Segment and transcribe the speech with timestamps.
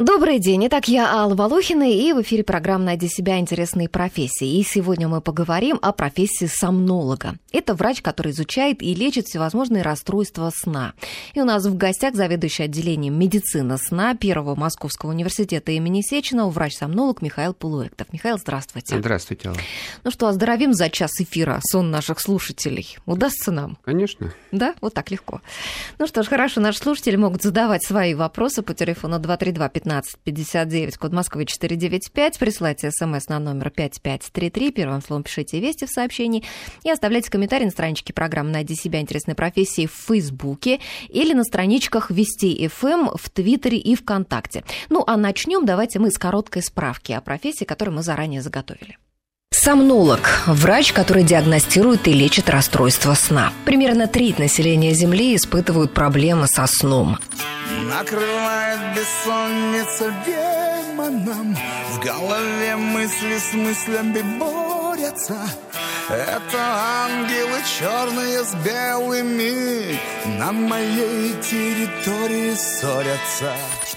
[0.00, 0.66] Добрый день.
[0.66, 3.38] Итак, я Алла Волохина, и в эфире программа «Найди себя.
[3.38, 4.58] Интересные профессии».
[4.58, 7.36] И сегодня мы поговорим о профессии сомнолога.
[7.52, 10.94] Это врач, который изучает и лечит всевозможные расстройства сна.
[11.34, 17.22] И у нас в гостях заведующий отделением медицины сна Первого Московского университета имени Сеченова, врач-сомнолог
[17.22, 18.12] Михаил Полуэктов.
[18.12, 18.98] Михаил, здравствуйте.
[18.98, 19.58] Здравствуйте, Алла.
[20.02, 22.98] Ну что, оздоровим за час эфира сон наших слушателей.
[23.06, 23.78] Удастся нам?
[23.84, 24.34] Конечно.
[24.50, 24.74] Да?
[24.80, 25.40] Вот так легко.
[26.00, 31.12] Ну что ж, хорошо, наши слушатели могут задавать свои вопросы по телефону 232 1559, код
[31.12, 32.38] Москвы 495.
[32.38, 34.70] Присылайте смс на номер 5533.
[34.72, 36.42] Первым словом пишите «Вести» в сообщении.
[36.82, 39.00] И оставляйте комментарии на страничке программы «Найди себя.
[39.00, 44.64] Интересной профессии» в Фейсбуке или на страничках Вести ФМ в Твиттере и ВКонтакте.
[44.88, 48.96] Ну, а начнем давайте мы с короткой справки о профессии, которую мы заранее заготовили.
[49.64, 53.50] Сомнолог– врач, который диагностирует и лечит расстройства сна.
[53.64, 57.18] Примерно треть населения Земли испытывают проблемы со сном.
[57.88, 60.12] Накрывает бессонница
[61.04, 61.56] демоном
[61.90, 65.36] В голове мысли с мыслями борются
[66.08, 69.98] Это ангелы черные с белыми
[70.38, 73.52] На моей территории ссорятся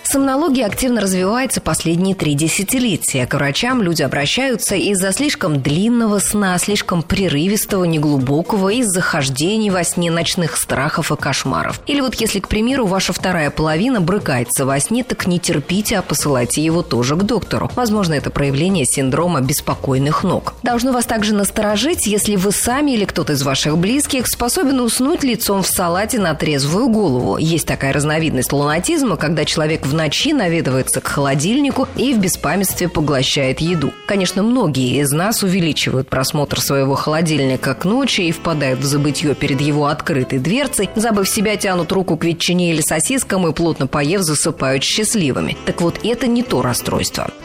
[0.09, 3.27] Сомнология активно развивается последние три десятилетия.
[3.27, 10.09] К врачам люди обращаются из-за слишком длинного сна, слишком прерывистого, неглубокого, из-за хождений во сне,
[10.09, 11.81] ночных страхов и кошмаров.
[11.87, 16.01] Или вот если, к примеру, ваша вторая половина брыкается во сне, так не терпите, а
[16.01, 17.71] посылайте его тоже к доктору.
[17.75, 20.53] Возможно, это проявление синдрома беспокойных ног.
[20.63, 25.63] Должно вас также насторожить, если вы сами или кто-то из ваших близких способен уснуть лицом
[25.63, 27.37] в салате на трезвую голову.
[27.37, 33.59] Есть такая разновидность лунатизма, когда человек в ночи наведывается к холодильнику и в беспамятстве поглощает
[33.61, 33.93] еду.
[34.07, 39.61] Конечно, многие из нас увеличивают просмотр своего холодильника к ночи и впадают в забытье перед
[39.61, 44.83] его открытой дверцей, забыв себя, тянут руку к ветчине или сосискам и плотно поев засыпают
[44.83, 45.57] счастливыми.
[45.65, 46.86] Так вот, это не то расстройство.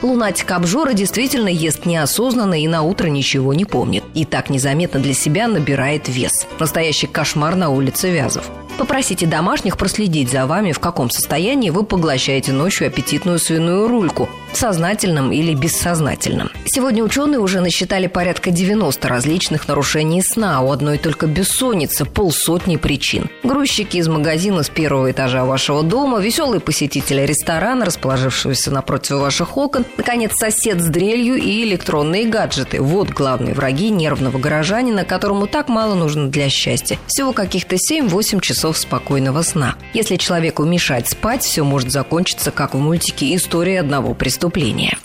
[0.02, 4.04] Лунатик обжора действительно ест неосознанно и на утро ничего не помнит.
[4.14, 6.46] И так незаметно для себя набирает вес.
[6.58, 8.50] Настоящий кошмар на улице Вязов.
[8.78, 15.32] Попросите домашних проследить за вами, в каком состоянии вы поглощаете ночью аппетитную свиную рульку, сознательным
[15.32, 16.50] или бессознательным.
[16.64, 23.30] Сегодня ученые уже насчитали порядка 90 различных нарушений сна, у одной только бессонницы полсотни причин.
[23.42, 29.84] Грузчики из магазина с первого этажа вашего дома, веселые посетители ресторана, расположившегося напротив ваших окон,
[29.96, 32.80] наконец, сосед с дрелью и электронные гаджеты.
[32.80, 36.98] Вот главные враги нервного горожанина, которому так мало нужно для счастья.
[37.06, 39.76] Всего каких-то 7-8 часов спокойного сна.
[39.94, 44.98] Если человеку мешать спать, все может закончиться, как в мультике «История одного преступления» преступления.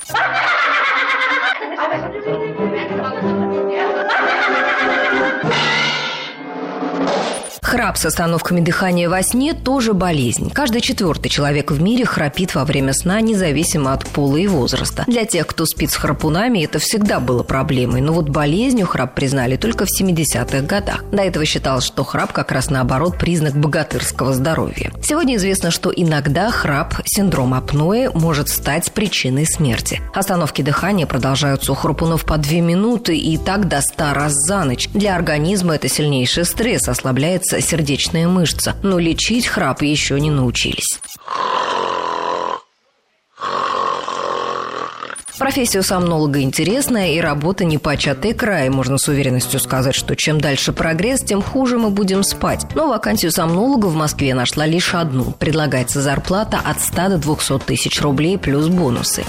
[7.68, 10.52] Храп с остановками дыхания во сне тоже болезнь.
[10.52, 15.04] Каждый четвертый человек в мире храпит во время сна, независимо от пола и возраста.
[15.06, 18.00] Для тех, кто спит с храпунами, это всегда было проблемой.
[18.00, 21.04] Но вот болезнью храп признали только в 70-х годах.
[21.12, 24.94] До этого считалось, что храп как раз наоборот признак богатырского здоровья.
[25.04, 30.00] Сегодня известно, что иногда храп, синдром апноэ, может стать причиной смерти.
[30.14, 34.88] Остановки дыхания продолжаются у храпунов по 2 минуты и так до 100 раз за ночь.
[34.94, 41.00] Для организма это сильнейший стресс, ослабляется сердечная мышца, но лечить храп еще не научились.
[45.38, 48.70] Профессия сомнолога интересная, и работа не початый край.
[48.70, 52.66] Можно с уверенностью сказать, что чем дальше прогресс, тем хуже мы будем спать.
[52.74, 55.34] Но вакансию сомнолога в Москве нашла лишь одну.
[55.34, 59.24] Предлагается зарплата от 100 до 200 тысяч рублей плюс бонусы.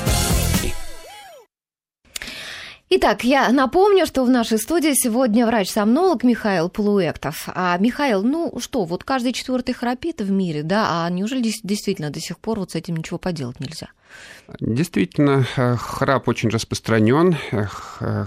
[2.90, 7.46] Итак, я напомню, что в нашей студии сегодня врач-сомнолог Михаил Полуэктов.
[7.54, 12.18] А Михаил, ну что, вот каждый четвертый храпит в мире, да, а неужели действительно до
[12.18, 13.88] сих пор вот с этим ничего поделать нельзя?
[14.60, 17.36] Действительно, э, храп очень распространен.
[17.52, 17.66] Э,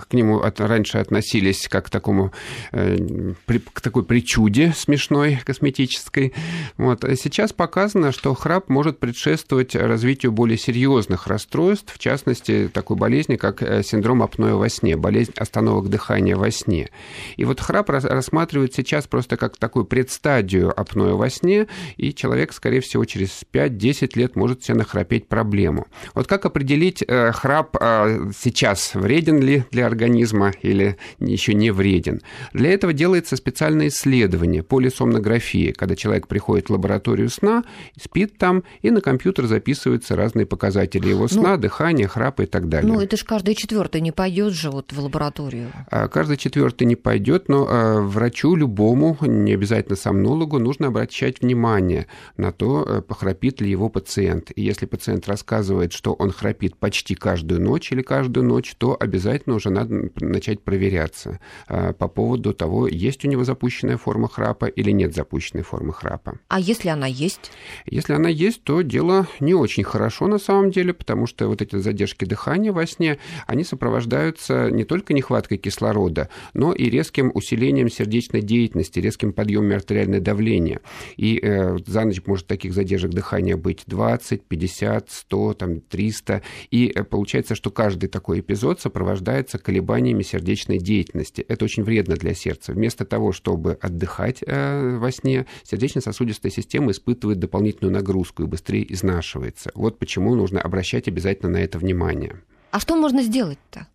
[0.07, 2.31] к нему раньше относились как к такому
[2.71, 3.33] э,
[3.73, 6.33] к такой причуде смешной косметической.
[6.77, 7.03] Вот.
[7.03, 13.35] А сейчас показано, что храп может предшествовать развитию более серьезных расстройств, в частности, такой болезни,
[13.35, 16.91] как синдром апноэ во сне, болезнь остановок дыхания во сне.
[17.35, 21.67] И вот храп рассматривают сейчас просто как такую предстадию апноэ во сне,
[21.97, 25.87] и человек, скорее всего, через 5-10 лет может себе нахрапеть проблему.
[26.13, 32.21] Вот как определить, э, храп э, сейчас вреден ли для организма или еще не вреден?
[32.53, 37.63] Для этого делается специальное исследование, полисомнография, когда человек приходит в лабораторию сна,
[37.99, 42.67] спит там, и на компьютер записываются разные показатели его сна, ну, дыхания, храпа и так
[42.67, 42.91] далее.
[42.91, 45.71] Ну, это же каждый четвертый не пойдет же вот в лабораторию.
[45.89, 52.07] А каждый четвертый не пойдет, но э, врачу любому, не обязательно сомнологу, нужно обращать внимание
[52.37, 54.51] на то, похрапит ли его пациент.
[54.55, 59.55] И если пациент рассказывает что он храпит почти каждую ночь или каждую ночь, то обязательно
[59.55, 64.89] уже надо начать проверяться а, по поводу того, есть у него запущенная форма храпа или
[64.89, 66.39] нет запущенной формы храпа.
[66.47, 67.51] А если она есть?
[67.85, 71.75] Если она есть, то дело не очень хорошо на самом деле, потому что вот эти
[71.75, 78.41] задержки дыхания во сне, они сопровождаются не только нехваткой кислорода, но и резким усилением сердечной
[78.41, 80.81] деятельности, резким подъемом артериального давления.
[81.15, 86.41] И э, за ночь может таких задержек дыхания быть 20, 50, 100, там, 300.
[86.71, 91.45] И э, получается, что каждый такой эпизод сопровождается колебаниями сердечной деятельности.
[91.47, 92.73] Это очень вредно для сердца.
[92.73, 99.71] Вместо того, чтобы отдыхать э, во сне, сердечно-сосудистая система испытывает дополнительную нагрузку и быстрее изнашивается.
[99.75, 102.41] Вот почему нужно обращать обязательно на это внимание.
[102.71, 103.87] А что можно сделать-то?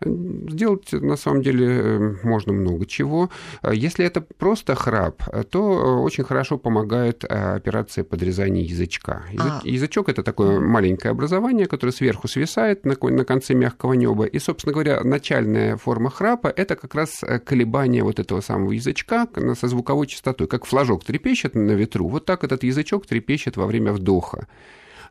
[0.00, 3.30] Сделать, на самом деле, можно много чего.
[3.70, 9.24] Если это просто храп, то очень хорошо помогает э, операция подрезания язычка.
[9.30, 9.60] Язык, а.
[9.64, 14.24] Язычок– это такое маленькое образование, которое сверху свисает на, на конце мягкого неба.
[14.24, 19.28] И, собственно говоря, начальная форма храпа– это как раз э, колебание вот этого самого язычка
[19.58, 20.46] со звуковой частотой.
[20.46, 24.46] Как флажок трепещет на ветру, вот так этот язычок трепещет во время вдоха.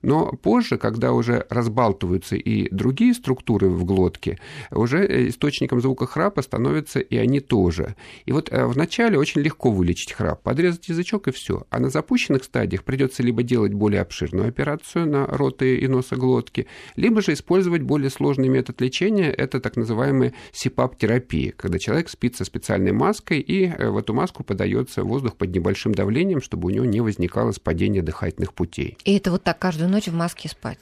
[0.01, 4.39] Но позже, когда уже разбалтываются и другие структуры в глотке,
[4.71, 7.95] уже источником звука храпа становятся и они тоже.
[8.25, 11.65] И вот э, вначале очень легко вылечить храп, подрезать язычок и все.
[11.69, 17.21] А на запущенных стадиях придется либо делать более обширную операцию на роты и носоглотки, либо
[17.21, 22.91] же использовать более сложный метод лечения, это так называемая СИПАП-терапия, когда человек спит со специальной
[22.91, 27.01] маской, и э, в эту маску подается воздух под небольшим давлением, чтобы у него не
[27.01, 28.97] возникало спадения дыхательных путей.
[29.03, 30.79] И это вот так каждую ночь в маске спать?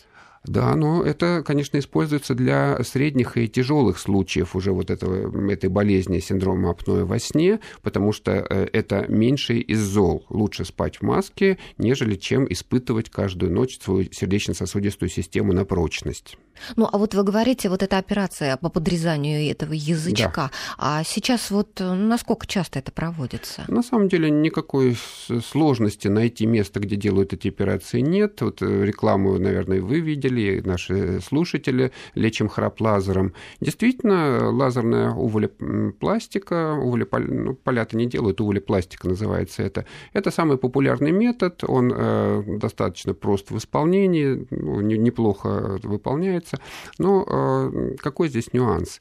[0.48, 6.20] Да, но это, конечно, используется для средних и тяжелых случаев уже вот этого, этой болезни,
[6.20, 10.26] синдрома апноэ во сне, потому что э, это меньше из зол.
[10.30, 16.38] Лучше спать в маске, нежели чем испытывать каждую ночь свою сердечно-сосудистую систему на прочность.
[16.76, 20.52] Ну, а вот вы говорите, вот эта операция по подрезанию этого язычка, да.
[20.78, 23.66] а сейчас вот э, насколько часто это проводится?
[23.68, 24.98] На самом деле никакой
[25.46, 28.42] сложности найти место, где делают эти операции, нет.
[28.42, 33.34] Вот э, рекламу, наверное, вы видели, наши слушатели, лечим храп лазером.
[33.60, 37.58] Действительно, лазерная уволепластика, уволеполя, ну,
[37.94, 39.86] не делают, уволепластика называется это.
[40.14, 46.60] Это самый популярный метод, он э, достаточно прост в исполнении, ну, неплохо выполняется является.
[46.98, 49.00] Но э, какой здесь нюанс?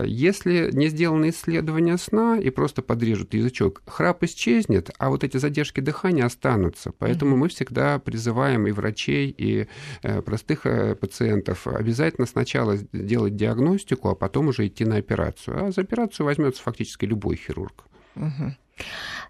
[0.00, 5.80] Если не сделаны исследования сна и просто подрежут язычок, храп исчезнет, а вот эти задержки
[5.80, 6.92] дыхания останутся.
[6.98, 7.38] Поэтому mm-hmm.
[7.38, 9.66] мы всегда призываем и врачей, и
[10.02, 15.66] э, простых э, пациентов обязательно сначала делать диагностику, а потом уже идти на операцию.
[15.66, 17.84] А за операцию возьмется фактически любой хирург.
[18.16, 18.52] Mm-hmm.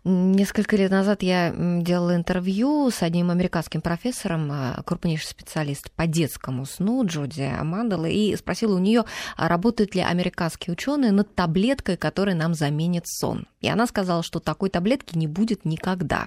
[0.05, 6.67] Несколько лет назад я делала интервью с одним американским профессором, а, крупнейший специалист по детскому
[6.67, 9.05] сну, Джуди Амандала, и спросила у нее,
[9.37, 13.47] а работают ли американские ученые над таблеткой, которая нам заменит сон.
[13.61, 16.27] И она сказала, что такой таблетки не будет никогда.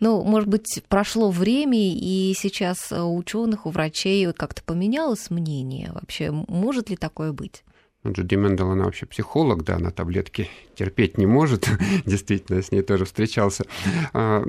[0.00, 5.90] Ну, может быть, прошло время, и сейчас у ученых, у врачей как-то поменялось мнение.
[5.92, 7.64] Вообще, может ли такое быть?
[8.06, 11.68] Джуди Мендел, она вообще психолог, да, она таблетки терпеть не может,
[12.06, 13.64] действительно, с ней тоже встречался.
[14.12, 14.44] А,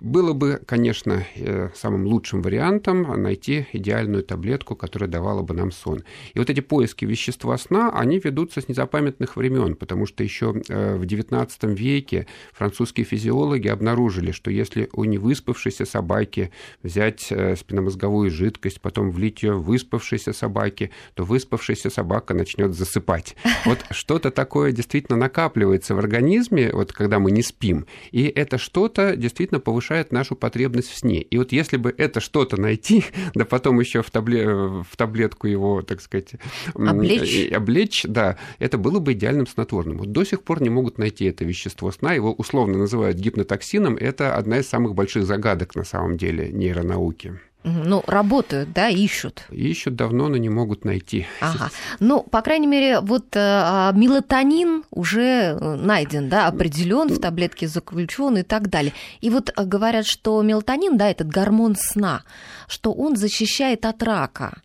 [0.00, 6.04] было бы, конечно, э, самым лучшим вариантом найти идеальную таблетку, которая давала бы нам сон.
[6.34, 10.96] И вот эти поиски вещества сна, они ведутся с незапамятных времен, потому что еще э,
[10.96, 16.52] в XIX веке французские физиологи обнаружили, что если у невыспавшейся собаки
[16.84, 22.76] взять э, спинномозговую жидкость, потом влить ее в выспавшейся собаке, то выспавшаяся собака начнет начнет
[22.76, 23.36] засыпать.
[23.64, 29.16] Вот что-то такое действительно накапливается в организме, вот когда мы не спим, и это что-то
[29.16, 31.22] действительно повышает нашу потребность в сне.
[31.22, 34.46] И вот если бы это что-то найти, да потом еще в, табле...
[34.48, 36.32] в таблетку его, так сказать,
[36.74, 37.52] облечь.
[37.52, 39.98] облечь, да, это было бы идеальным снотворным.
[39.98, 44.36] Вот до сих пор не могут найти это вещество сна, его условно называют гипнотоксином, это
[44.36, 47.40] одна из самых больших загадок на самом деле нейронауки.
[47.62, 49.44] Ну, работают, да, ищут.
[49.50, 51.26] Ищут давно, но не могут найти.
[51.40, 51.70] Ага.
[51.98, 57.68] Ну, по крайней мере, вот э, а, мелатонин уже э, найден, да, определен в таблетке
[57.68, 58.94] заключен и так далее.
[59.20, 62.22] И вот э, говорят, что мелатонин, да, этот гормон сна,
[62.66, 64.62] что он защищает от рака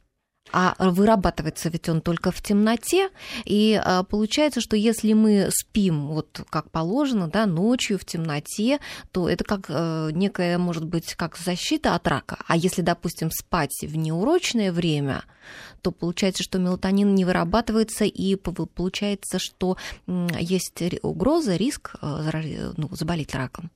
[0.57, 3.09] а вырабатывается ведь он только в темноте,
[3.43, 8.79] и а, получается, что если мы спим вот как положено, да, ночью в темноте,
[9.11, 12.37] то это как э, некая, может быть, как защита от рака.
[12.47, 15.25] А если, допустим, спать в неурочное время,
[15.81, 19.75] то получается, что мелатонин не вырабатывается, и получается, что
[20.07, 23.71] есть угроза, риск э, ну, заболеть раком.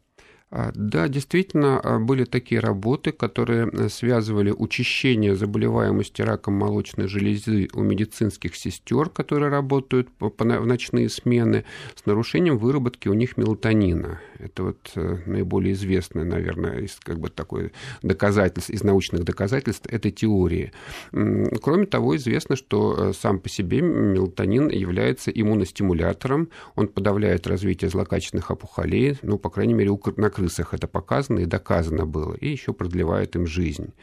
[0.51, 7.70] А, да, действительно, а, были такие работы, которые э, связывали учащение заболеваемости раком молочной железы
[7.74, 11.65] у медицинских сестер, которые работают в ночные смены,
[11.96, 14.20] с нарушением выработки у них мелатонина.
[14.39, 20.12] Это вот э, наиболее известное, наверное, из как бы такой доказательств, из научных доказательств этой
[20.12, 20.72] теории.
[21.12, 28.50] Кроме того, известно, что э, сам по себе мелатонин является иммуностимулятором, он подавляет развитие злокачественных
[28.50, 33.36] опухолей, ну, по крайней мере, на крысах это показано и доказано было, и еще продлевает
[33.36, 33.93] им жизнь.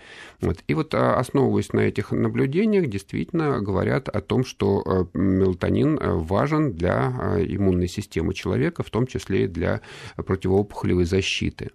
[0.40, 0.58] Вот.
[0.68, 4.82] И вот а, основываясь на этих наблюдениях, действительно говорят о том, что
[5.14, 7.06] э, мелатонин важен для
[7.48, 9.80] иммунной системы человека, в том числе и для
[10.26, 11.70] противоопухолевой защиты.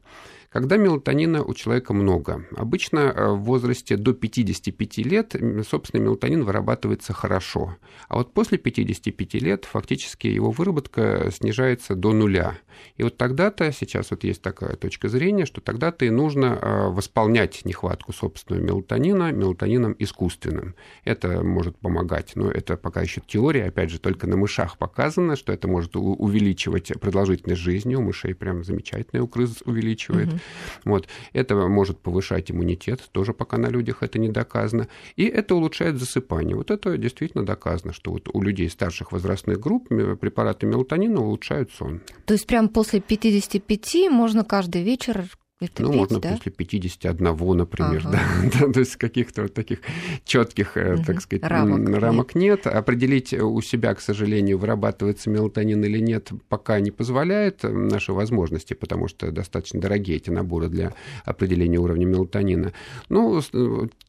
[0.52, 2.46] Когда мелатонина у человека много?
[2.58, 5.34] Обычно э, в возрасте до 55 лет,
[5.66, 7.78] собственно, мелатонин вырабатывается хорошо.
[8.10, 12.58] А вот после 55 лет фактически его выработка снижается до нуля.
[12.98, 17.64] И вот тогда-то, сейчас вот есть такая точка зрения, что тогда-то и нужно э, восполнять
[17.64, 20.76] нехватку собственного мелатонина мелатонином искусственным.
[21.06, 25.54] Это может помогать, но это пока еще теория, опять же, только на мышах показано, что
[25.54, 27.96] это может увеличивать продолжительность жизни.
[27.96, 30.41] У мышей прям замечательная у крыс увеличивает.
[30.86, 31.08] Вот.
[31.34, 34.88] Это может повышать иммунитет, тоже пока на людях это не доказано.
[35.16, 36.56] И это улучшает засыпание.
[36.56, 42.02] Вот это действительно доказано, что вот у людей старших возрастных групп препараты мелатонина улучшают сон.
[42.26, 45.26] То есть прямо после 55 можно каждый вечер
[45.62, 46.32] это ну, пить, можно да?
[46.32, 47.18] после 51,
[47.56, 48.20] например, ага.
[48.52, 49.80] да, то есть каких-то вот таких
[50.26, 51.04] четких, угу.
[51.06, 52.66] так сказать, рамок, рамок нет.
[52.66, 52.76] нет.
[52.76, 59.08] Определить у себя, к сожалению, вырабатывается мелатонин или нет, пока не позволяет наши возможности, потому
[59.08, 60.94] что достаточно дорогие эти наборы для
[61.26, 62.74] определения уровня мелатонина.
[63.10, 63.40] Ну,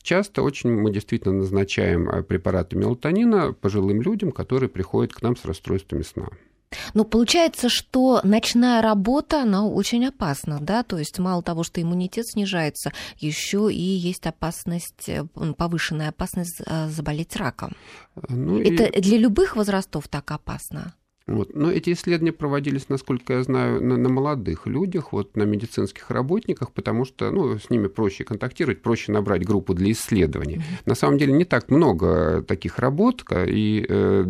[0.02, 5.44] часто очень мы действительно назначаем э, препараты мелатонина пожилым людям, которые приходят к нам с
[5.44, 6.28] расстройствами сна.
[6.94, 12.26] Ну, получается, что ночная работа, она очень опасна, да, то есть мало того, что иммунитет
[12.26, 15.24] снижается, еще и есть опасность, э,
[15.56, 17.72] повышенная опасность э, заболеть раком.
[18.28, 19.00] Ну, Это и...
[19.00, 20.94] для любых возрастов так опасно?
[21.32, 21.54] Вот.
[21.54, 26.72] Но эти исследования проводились, насколько я знаю, на, на молодых людях, вот, на медицинских работниках,
[26.72, 30.56] потому что ну, с ними проще контактировать, проще набрать группу для исследований.
[30.56, 30.82] Mm-hmm.
[30.86, 34.24] На самом деле не так много таких работ, и э,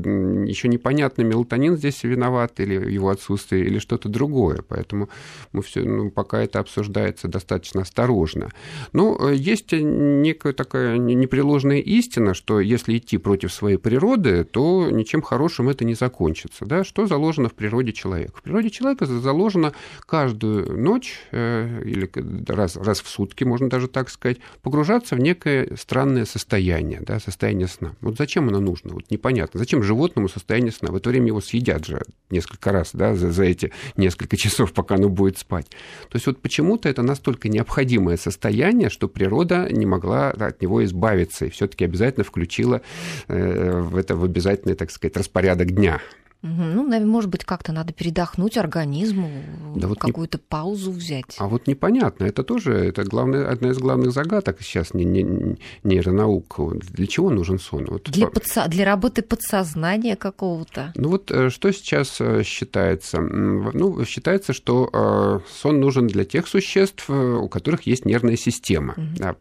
[0.46, 4.62] еще непонятно, мелатонин здесь виноват или его отсутствие, или что-то другое.
[4.66, 5.08] Поэтому
[5.52, 8.50] мы все, ну, пока это обсуждается достаточно осторожно.
[8.92, 15.22] Но э, есть некая такая непреложная истина, что если идти против своей природы, то ничем
[15.22, 16.64] хорошим это не закончится.
[16.64, 16.84] Да?
[16.92, 18.34] Что заложено в природе человека.
[18.36, 19.72] В природе человека заложено
[20.04, 22.10] каждую ночь э, или
[22.52, 27.68] раз, раз в сутки, можно даже так сказать, погружаться в некое странное состояние, да, состояние
[27.68, 27.94] сна.
[28.02, 28.92] Вот зачем оно нужно?
[28.92, 29.58] Вот непонятно.
[29.58, 30.92] Зачем животному состояние сна?
[30.92, 34.96] В это время его съедят же несколько раз да, за, за эти несколько часов, пока
[34.96, 35.70] оно будет спать.
[36.10, 41.46] То есть вот почему-то это настолько необходимое состояние, что природа не могла от него избавиться
[41.46, 42.82] и все-таки обязательно включила
[43.28, 45.98] э, в это в обязательный, так сказать, распорядок дня.
[46.42, 49.30] Ну, может быть, как-то надо передохнуть организму,
[49.76, 50.44] да вот какую-то не...
[50.48, 51.36] паузу взять.
[51.38, 52.24] А вот непонятно.
[52.24, 56.74] Это тоже это главное, одна из главных загадок сейчас не, не, нейронаук.
[56.74, 57.86] Для чего нужен сон?
[57.88, 58.10] Вот...
[58.10, 58.66] Для, подсо...
[58.68, 60.92] для работы подсознания какого-то.
[60.96, 63.20] Ну вот э, что сейчас э, считается?
[63.20, 68.94] Ну, считается, что э, сон нужен для тех существ, у которых есть нервная система.
[68.94, 69.06] Угу.
[69.16, 69.36] Да.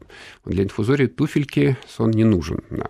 [0.45, 2.61] Для инфузории туфельки сон не нужен.
[2.69, 2.89] Да.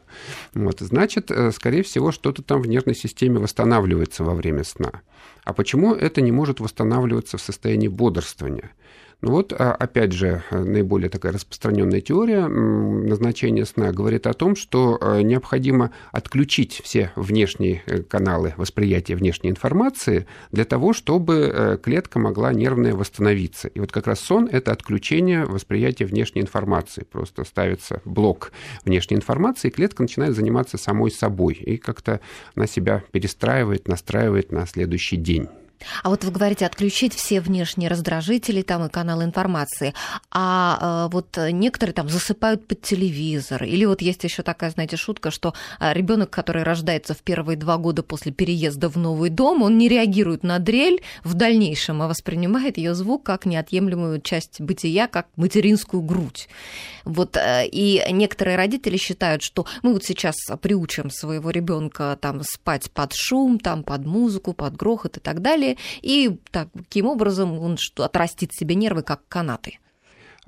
[0.53, 0.81] Вот.
[0.81, 5.01] Значит, скорее всего, что-то там в нервной системе восстанавливается восстанавливается во время сна.
[5.43, 8.71] А почему это не может восстанавливаться в состоянии бодрствования?
[9.21, 14.97] Ну вот, а, опять же, наиболее такая распространенная теория назначения сна говорит о том, что
[14.99, 22.17] а, необходимо отключить все внешние э, каналы восприятия внешней информации для того, чтобы э, клетка
[22.17, 23.67] могла нервная восстановиться.
[23.67, 27.03] И вот как раз сон– это отключение восприятия внешней информации.
[27.03, 28.51] Просто ставится блок
[28.85, 32.21] внешней информации, и клетка начинает заниматься самой собой и как-то
[32.55, 35.47] на себя перестраивает, настраивает на следующий день.
[36.03, 39.93] А вот вы говорите отключить все внешние раздражители там и каналы информации,
[40.31, 45.31] а э, вот некоторые там засыпают под телевизор, или вот есть еще такая, знаете, шутка,
[45.31, 49.77] что э, ребенок, который рождается в первые два года после переезда в новый дом, он
[49.77, 55.27] не реагирует на дрель в дальнейшем, а воспринимает ее звук как неотъемлемую часть бытия, как
[55.35, 56.47] материнскую грудь.
[57.03, 62.91] Вот э, и некоторые родители считают, что мы вот сейчас приучим своего ребенка там спать
[62.91, 65.70] под шум, там под музыку, под грохот и так далее,
[66.01, 69.79] и таким образом он отрастит себе нервы, как канаты.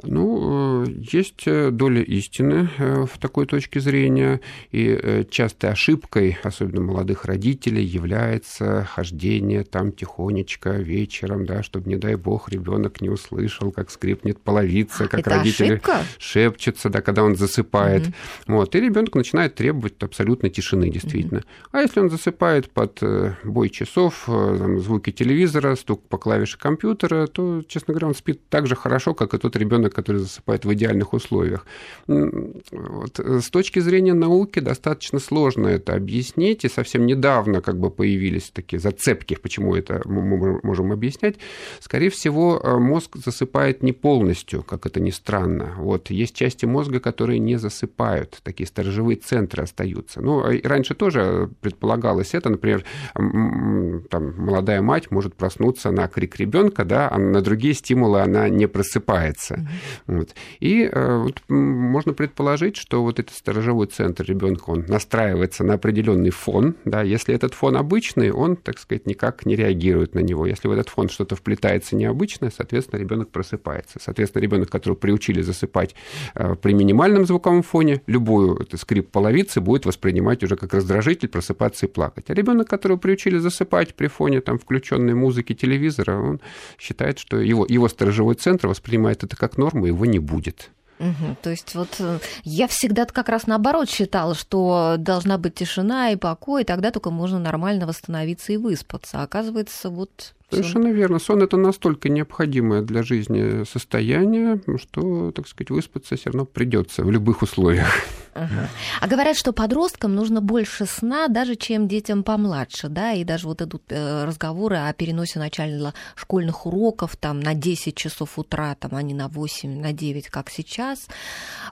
[0.02, 6.82] Ну, э, есть э, доля истины э, в такой точке зрения, и частой ошибкой, особенно
[6.82, 13.72] молодых родителей, является хождение там тихонечко вечером, да, чтобы, не дай бог, ребенок не услышал,
[13.72, 16.00] как скрипнет половица, как Это родители ошибка?
[16.18, 18.08] шепчутся, да, когда он засыпает.
[18.08, 18.14] Мгм.
[18.48, 21.44] Вот, и ребенок начинает требовать абсолютной тишины, действительно.
[21.72, 23.00] А если он засыпает под
[23.44, 28.66] бой часов, там, звуки телевизора, стук по клавише компьютера, то, честно говоря, он спит так
[28.66, 31.66] же хорошо, как и тот ребенок, который засыпает в идеальных условиях.
[32.08, 33.20] Вот.
[33.20, 38.50] э, С точки зрения науки достаточно сложно это объяснить, и совсем недавно как бы появились
[38.52, 41.36] такие зацепки, почему это мы можем объяснять.
[41.80, 45.74] Скорее всего, э, мозг засыпает не полностью, как это ни странно.
[45.78, 46.10] Вот.
[46.10, 50.22] Есть части мозга, которые не засыпают, такие сторожевые центры остаются.
[50.22, 56.86] Ну, и раньше тоже предполагалось это, например, там, молодая мать может проснуться на крик ребенка,
[56.86, 59.68] да, а на другие стимулы она не просыпается.
[60.08, 60.36] Вот.
[60.60, 66.30] И э, вот, можно предположить, что вот этот сторожевой центр ребенка, он настраивается на определенный
[66.30, 66.76] фон.
[66.86, 70.46] Да, если этот фон обычный, он, так сказать, никак не реагирует на него.
[70.46, 74.00] Если в этот фон что-то вплетается необычное, соответственно, ребенок просыпается.
[74.02, 75.96] Соответственно, ребенок, которого приучили засыпать
[76.36, 81.86] э, при минимальном звуковом фоне, любую это, скрип половицы будет воспринимать уже как раздражитель, просыпаться
[81.86, 82.30] и плакать.
[82.30, 86.42] А ребенок, которого приучили засыпать при фоне там, включенной музыки телевизора, он
[86.80, 90.72] считает, что его, его сторожевой центр воспринимает это как норму, его не будет.
[91.00, 96.12] Угу, то есть вот э, я всегда как раз наоборот считала, что должна быть тишина
[96.12, 99.20] и покой, и тогда только можно нормально восстановиться и выспаться.
[99.20, 101.20] А оказывается, вот Совершенно верно.
[101.20, 107.12] Сон это настолько необходимое для жизни состояние, что, так сказать, выспаться все равно придется в
[107.12, 107.88] любых условиях.
[108.36, 108.70] Ага.
[109.00, 113.62] А говорят, что подросткам нужно больше сна, даже чем детям помладше, да, и даже вот
[113.62, 119.02] идут э, разговоры о переносе начальных школьных уроков там на 10 часов утра, там, а
[119.04, 121.08] не на 8, на 9, как сейчас.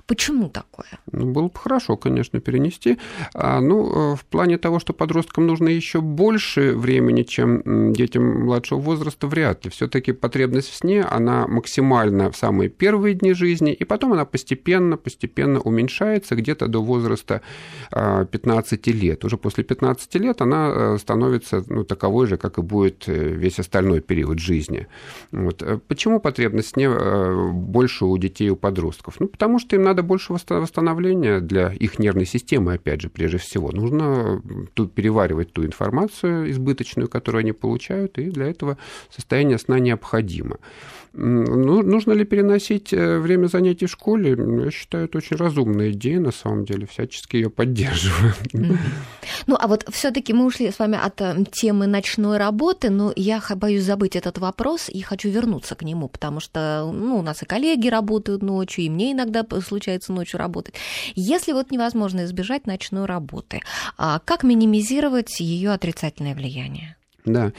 [0.05, 0.87] Почему такое?
[1.11, 2.99] Ну, было бы хорошо, конечно, перенести.
[3.33, 9.27] А, ну, в плане того, что подросткам нужно еще больше времени, чем детям младшего возраста,
[9.27, 9.71] вряд ли.
[9.71, 14.97] Все-таки потребность в сне, она максимально в самые первые дни жизни, и потом она постепенно,
[14.97, 17.41] постепенно уменьшается где-то до возраста
[17.91, 19.25] 15 лет.
[19.25, 24.39] Уже после 15 лет она становится ну, таковой же, как и будет весь остальной период
[24.39, 24.87] жизни.
[25.31, 25.63] Вот.
[25.87, 26.89] Почему потребность в сне
[27.51, 29.19] больше у детей и у подростков?
[29.19, 33.71] Ну, потому что им надо больше восстановления для их нервной системы, опять же, прежде всего.
[33.71, 34.41] Нужно
[34.95, 38.77] переваривать ту информацию избыточную, которую они получают, и для этого
[39.09, 40.57] состояние сна необходимо.
[41.13, 44.37] Ну, нужно ли переносить время занятий в школе?
[44.63, 48.33] Я считаю, это очень разумная идея, на самом деле, всячески ее поддерживаю.
[49.47, 53.83] Ну, а вот все-таки мы ушли с вами от темы ночной работы, но я боюсь
[53.83, 57.87] забыть этот вопрос и хочу вернуться к нему, потому что ну, у нас и коллеги
[57.87, 60.75] работают ночью, и мне иногда случается ночью работать.
[61.15, 63.61] Если вот невозможно избежать ночной работы,
[63.97, 66.95] как минимизировать ее отрицательное влияние?
[67.25, 67.53] Да,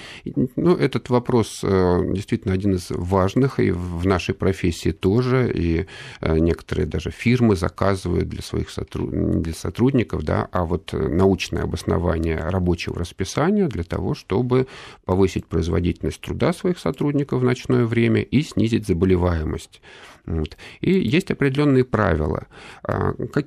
[0.56, 5.86] ну, этот вопрос э, действительно один из важных, и в нашей профессии тоже, и
[6.20, 9.10] э, некоторые даже фирмы заказывают для своих сотруд...
[9.42, 14.66] для сотрудников, да, а вот научное обоснование рабочего расписания для того, чтобы
[15.04, 19.80] повысить производительность труда своих сотрудников в ночное время и снизить заболеваемость.
[20.24, 20.56] Вот.
[20.80, 22.46] И есть определенные правила.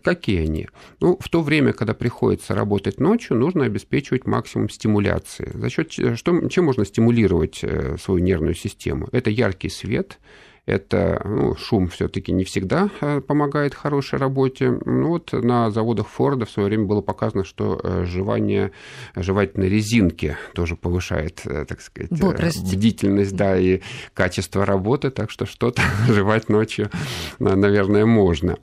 [0.04, 0.68] Какие они?
[1.00, 5.52] Ну, в то время, когда приходится работать ночью, нужно обеспечивать максимум стимуляции.
[5.54, 7.64] За счет что, чем можно стимулировать
[8.00, 9.08] свою нервную систему?
[9.14, 10.20] Это яркий свет,
[10.66, 12.90] это ну, шум все-таки не всегда
[13.28, 14.80] помогает хорошей работе.
[14.86, 18.72] Ну, вот на заводах Форда в свое время было показано, что жевание
[19.16, 22.74] жевательной резинки тоже повышает, так сказать, Бодрость.
[22.74, 23.82] бдительность, да, и
[24.14, 26.90] качество работы, так что что-то жевать ночью,
[27.40, 28.58] наверное, можно.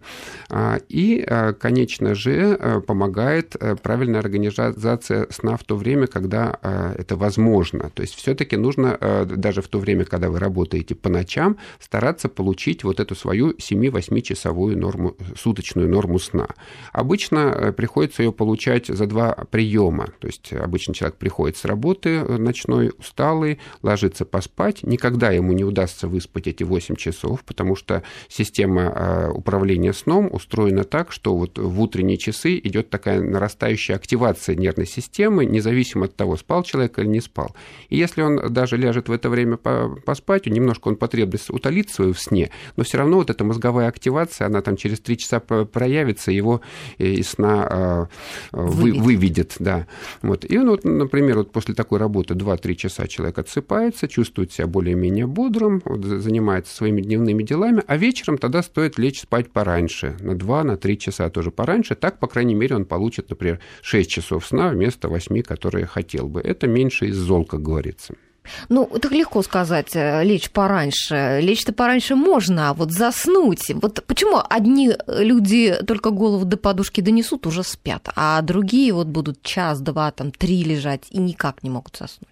[0.88, 1.26] И,
[1.60, 6.58] конечно же, помогает правильная организация сна в то время, когда
[6.98, 7.90] это возможно.
[7.94, 11.56] То есть все-таки нужно даже в то время, когда вы работаете по ночам,
[11.92, 16.48] стараться получить вот эту свою 7-8-часовую норму, суточную норму сна.
[16.90, 20.07] Обычно приходится ее получать за два приема.
[20.18, 24.83] То есть обычно человек приходит с работы ночной, усталый, ложится поспать.
[24.85, 31.12] Никогда ему не удастся выспать эти 8 часов, потому что система управления сном устроена так,
[31.12, 36.62] что вот в утренние часы идет такая нарастающая активация нервной системы, независимо от того, спал
[36.62, 37.55] человек или не спал.
[37.90, 42.12] И если он даже ляжет в это время поспать, немножко он потребность утолит, спит свою
[42.12, 46.30] в сне, но все равно вот эта мозговая активация, она там через три часа проявится,
[46.30, 46.60] его
[46.98, 48.08] из сна
[48.52, 49.56] вы, выведет.
[49.58, 49.86] Да.
[50.22, 50.44] Вот.
[50.48, 55.26] И он, вот, например, вот после такой работы 2-3 часа человек отсыпается, чувствует себя более-менее
[55.26, 60.96] бодрым, вот, занимается своими дневными делами, а вечером тогда стоит лечь спать пораньше, на 2-3
[60.96, 61.94] часа тоже пораньше.
[61.94, 66.40] Так, по крайней мере, он получит, например, 6 часов сна вместо 8, которые хотел бы.
[66.40, 68.14] Это меньше из зол, как говорится.
[68.68, 71.40] Ну, так легко сказать, э, лечь пораньше.
[71.42, 73.70] Лечь-то пораньше можно, а вот заснуть.
[73.74, 79.42] Вот почему одни люди только голову до подушки донесут, уже спят, а другие вот будут
[79.42, 82.28] час, два, там, три лежать и никак не могут заснуть?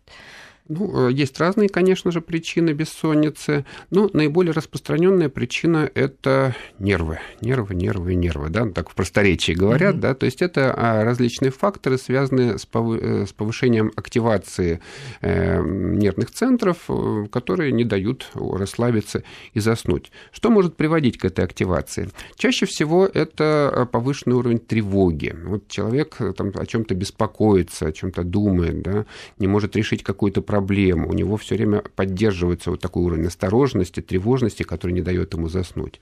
[0.70, 7.18] Ну, э, есть разные, конечно же, причины бессонницы, но наиболее распространенная причина– это нервы.
[7.40, 10.00] Нервы, нервы, нервы, да, так в просторечии говорят, mm-hmm.
[10.00, 14.80] да, то есть это а, различные факторы, связанные с э, повышением активации
[15.22, 16.88] э, нервных центров,
[17.32, 20.12] которые не дают расслабиться и заснуть.
[20.30, 22.10] Что может приводить к этой активации?
[22.36, 25.34] Чаще всего это повышенный уровень тревоги.
[25.44, 29.06] Вот человек там о чем-то беспокоится, о чем-то думает, да,
[29.40, 34.00] не может решить какую-то проблему, проблему, у него все время поддерживается вот такой уровень осторожности,
[34.00, 36.00] тревожности, который не дает ему заснуть.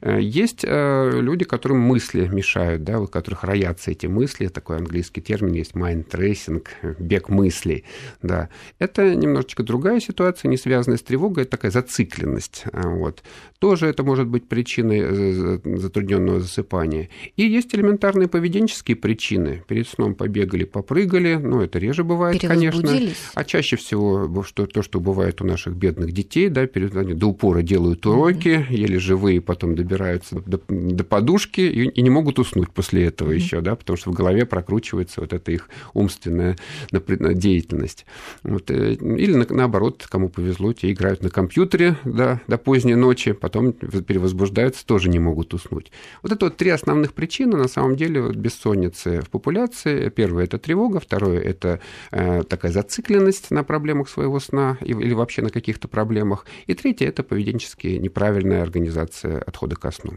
[0.00, 5.20] Э, есть э, люди, которым мысли мешают, да, у которых роятся эти мысли, такой английский
[5.20, 6.66] термин есть mind tracing,
[6.98, 7.84] бег мыслей,
[8.22, 8.48] да.
[8.78, 13.22] Это немножечко другая ситуация, не связанная с тревогой, это такая зацикленность, э, вот.
[13.60, 17.10] Тоже это может быть причиной затрудненного засыпания.
[17.36, 19.62] И есть элементарные поведенческие причины.
[19.68, 22.90] Перед сном побегали, попрыгали, ну, это реже бывает, конечно.
[23.34, 23.99] А чаще всего
[24.44, 28.66] что, то, что бывает у наших бедных детей, да, перед, они до упора делают уроки,
[28.70, 33.36] еле живые, потом добираются до, до подушки и, и не могут уснуть после этого mm-hmm.
[33.36, 36.56] еще, да, потому что в голове прокручивается вот эта их умственная
[36.90, 38.06] деятельность.
[38.42, 43.32] Вот, э, или на, наоборот, кому повезло, те играют на компьютере да, до поздней ночи,
[43.32, 45.90] потом перевозбуждаются, тоже не могут уснуть.
[46.22, 50.08] Вот это вот три основных причины, на самом деле, вот, бессонницы в популяции.
[50.08, 55.50] Первое– это тревога, второе– это э, такая зацикленность на проблемах своего сна или вообще на
[55.50, 60.12] каких-то проблемах, и третье– это поведенчески неправильная организация отхода ко сну.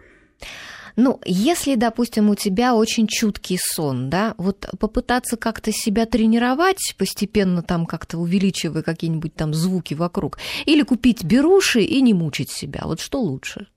[0.95, 7.63] Ну, если, допустим, у тебя очень чуткий сон, да, вот попытаться как-то себя тренировать, постепенно
[7.63, 12.99] там как-то увеличивая какие-нибудь там звуки вокруг, или купить беруши и не мучить себя, вот
[12.99, 13.67] что лучше?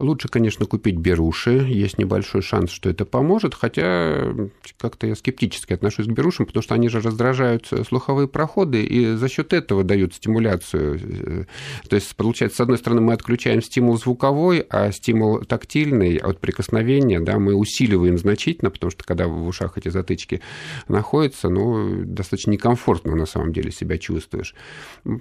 [0.00, 1.66] Лучше, конечно, купить беруши.
[1.68, 4.34] Есть небольшой шанс, что это поможет, хотя
[4.78, 9.28] как-то я скептически отношусь к берушам, потому что они же раздражают слуховые проходы и за
[9.28, 11.46] счет этого дают стимуляцию.
[11.88, 17.20] То есть, получается, с одной стороны, мы отключаем стимул звуковой, а стимул тактильный от прикосновения
[17.20, 20.40] да, мы усиливаем значительно, потому что когда в ушах эти затычки
[20.88, 24.54] находятся, ну, достаточно некомфортно на самом деле себя чувствуешь.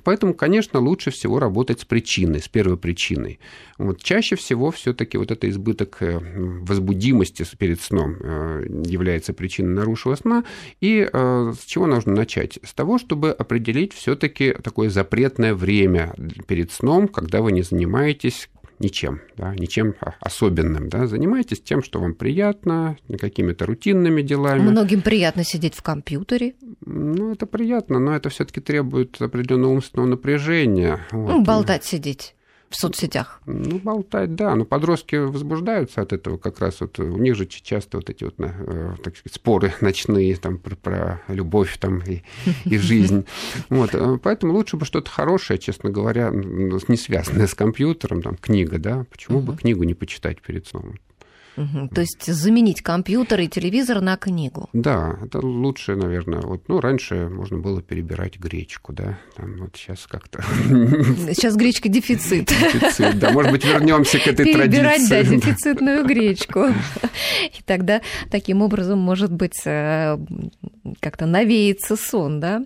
[0.04, 3.40] Поэтому, конечно, лучше всего работать с причиной, с первой причиной.
[3.78, 10.16] Вот чаще всего все-таки вот это избыток э, возбудимости перед сном э, является причиной нарушенного
[10.16, 10.44] сна.
[10.82, 12.60] И э, с чего нужно начать?
[12.64, 16.14] С того, чтобы определить все-таки такое запретное время
[16.48, 22.14] перед сном, когда вы не занимаетесь ничем, да, ничем особенным, да, занимайтесь тем, что вам
[22.14, 24.62] приятно, какими-то рутинными делами.
[24.62, 26.56] Многим приятно сидеть в компьютере.
[26.86, 31.06] Ну, это приятно, но это все-таки требует определенного умственного напряжения.
[31.12, 31.30] Вот.
[31.30, 32.36] Ну, болтать, сидеть
[32.70, 33.42] в соцсетях?
[33.46, 34.56] Ну, болтать, да.
[34.56, 36.82] Но подростки возбуждаются от этого как раз.
[36.82, 40.76] Вот у них же часто вот эти вот, э, так сказать, споры ночные там, про,
[40.76, 42.22] про любовь там, и,
[42.66, 43.26] и жизнь.
[43.70, 43.94] Вот.
[43.94, 49.06] Э, поэтому лучше бы что-то хорошее, честно говоря, не связанное с компьютером, там, книга, да.
[49.10, 50.96] Почему бы книгу не почитать перед сном?
[51.60, 51.90] Угу.
[51.94, 54.70] То есть заменить компьютер и телевизор на книгу.
[54.72, 56.40] Да, это лучше, наверное.
[56.40, 59.20] Вот, ну, раньше можно было перебирать гречку, да.
[59.36, 60.42] Там вот сейчас как-то.
[61.34, 62.46] Сейчас гречка дефицит.
[62.46, 63.32] Дефицит, да.
[63.32, 65.10] Может быть, вернемся к этой перебирать, традиции.
[65.10, 66.68] Перебирать, да, дефицитную гречку.
[67.58, 70.18] И тогда таким образом, может быть, э,
[71.02, 72.64] как-то навеется сон, да?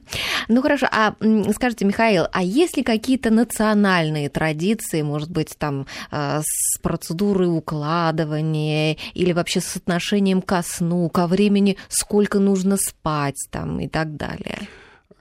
[0.47, 1.15] Ну хорошо, а
[1.53, 8.83] скажите, Михаил, а есть ли какие-то национальные традиции, может быть, там э, с процедурой укладывания
[9.13, 14.67] или вообще с отношением ко сну, ко времени, сколько нужно спать там и так далее?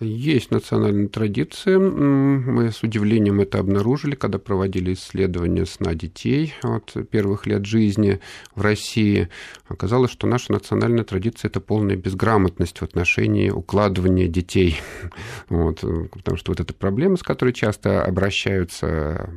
[0.02, 1.76] Есть национальные традиции.
[1.76, 8.20] Мы с удивлением это обнаружили, когда проводили исследования сна детей от первых лет жизни
[8.54, 9.28] в России.
[9.68, 14.80] Оказалось, что наша национальная традиция– это полная безграмотность в отношении укладывания детей.
[15.48, 19.28] Вот, потому что вот эта проблема, с которой часто обращаются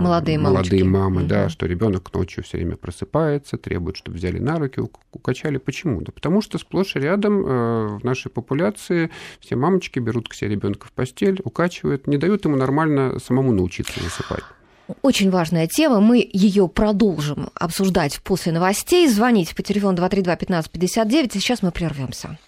[0.00, 1.28] молодые, молодые мамы, угу.
[1.28, 4.80] да, что ребенок ночью все время просыпается, требует, чтобы взяли на руки,
[5.12, 5.58] укачали.
[5.58, 6.00] Почему?
[6.00, 9.56] Да потому что сплошь и рядом э, в нашей популяции все
[9.86, 14.44] мамочки берут к себе ребенка в постель, укачивают, не дают ему нормально самому научиться засыпать.
[15.02, 16.00] Очень важная тема.
[16.00, 19.08] Мы ее продолжим обсуждать после новостей.
[19.08, 21.30] Звоните по телефону 232-1559.
[21.32, 22.38] Сейчас мы прервемся.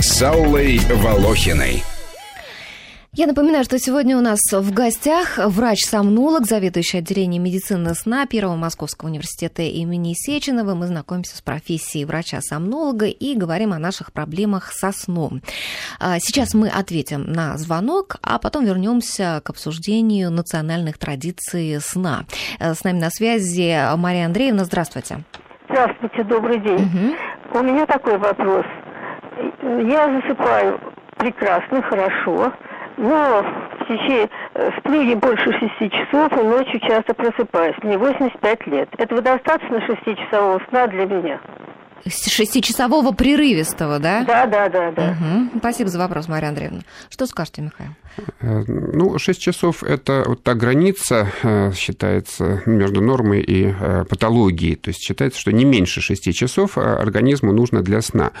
[0.00, 1.82] С Аллой Волохиной.
[3.18, 9.08] Я напоминаю, что сегодня у нас в гостях врач-сомнолог, заведующий отделением медицины сна Первого Московского
[9.08, 10.74] университета имени Сеченова.
[10.74, 15.40] Мы знакомимся с профессией врача-сомнолога и говорим о наших проблемах со сном.
[15.98, 22.24] А, сейчас мы ответим на звонок, а потом вернемся к обсуждению национальных традиций сна.
[22.60, 24.64] Э, с нами на связи Мария Андреевна.
[24.64, 25.24] Здравствуйте.
[25.70, 27.16] Здравствуйте, добрый день.
[27.54, 27.60] Угу.
[27.60, 28.66] У меня такой вопрос.
[29.62, 30.78] Я засыпаю
[31.16, 32.52] прекрасно, хорошо
[32.96, 33.44] но
[33.80, 37.76] в течение, э, сплю не больше шести часов и ночью часто просыпаюсь.
[37.82, 38.88] Мне 85 лет.
[38.98, 41.40] Этого достаточно шестичасового сна для меня?
[42.06, 44.24] Шестичасового прерывистого, да?
[44.24, 45.10] Да, да, да, да.
[45.10, 45.58] Угу.
[45.58, 46.82] Спасибо за вопрос, Мария Андреевна.
[47.10, 47.90] Что скажете, Михаил?
[48.40, 54.76] Э, ну, 6 часов– это вот та граница, э, считается, между нормой и э, патологией.
[54.76, 58.32] То есть считается, что не меньше 6 часов организму нужно для сна.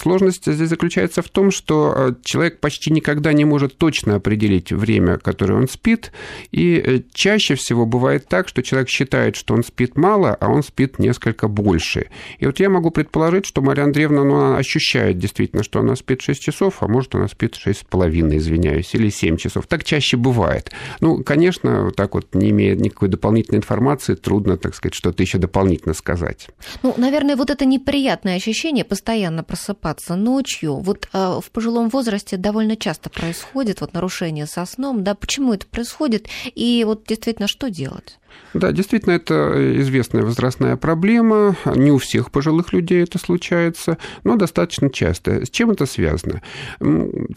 [0.00, 5.54] Сложность здесь заключается в том, что человек почти никогда не может точно определить время, которое
[5.54, 6.12] он спит,
[6.52, 10.98] и чаще всего бывает так, что человек считает, что он спит мало, а он спит
[10.98, 12.06] несколько больше.
[12.38, 16.22] И вот я могу предположить, что Мария Андреевна ну, она ощущает действительно, что она спит
[16.22, 19.66] 6 часов, а может, она спит 6,5, извиняюсь, или или 7 часов.
[19.66, 20.70] Так чаще бывает.
[21.00, 25.94] Ну, конечно, так вот, не имея никакой дополнительной информации, трудно, так сказать, что-то еще дополнительно
[25.94, 26.48] сказать.
[26.82, 32.76] Ну, наверное, вот это неприятное ощущение постоянно просыпаться ночью, вот э, в пожилом возрасте довольно
[32.76, 38.18] часто происходит вот нарушение со сном, да, почему это происходит, и вот действительно, что делать?
[38.54, 41.56] Да, действительно, это известная возрастная проблема.
[41.66, 45.44] Не у всех пожилых людей это случается, но достаточно часто.
[45.44, 46.42] С чем это связано?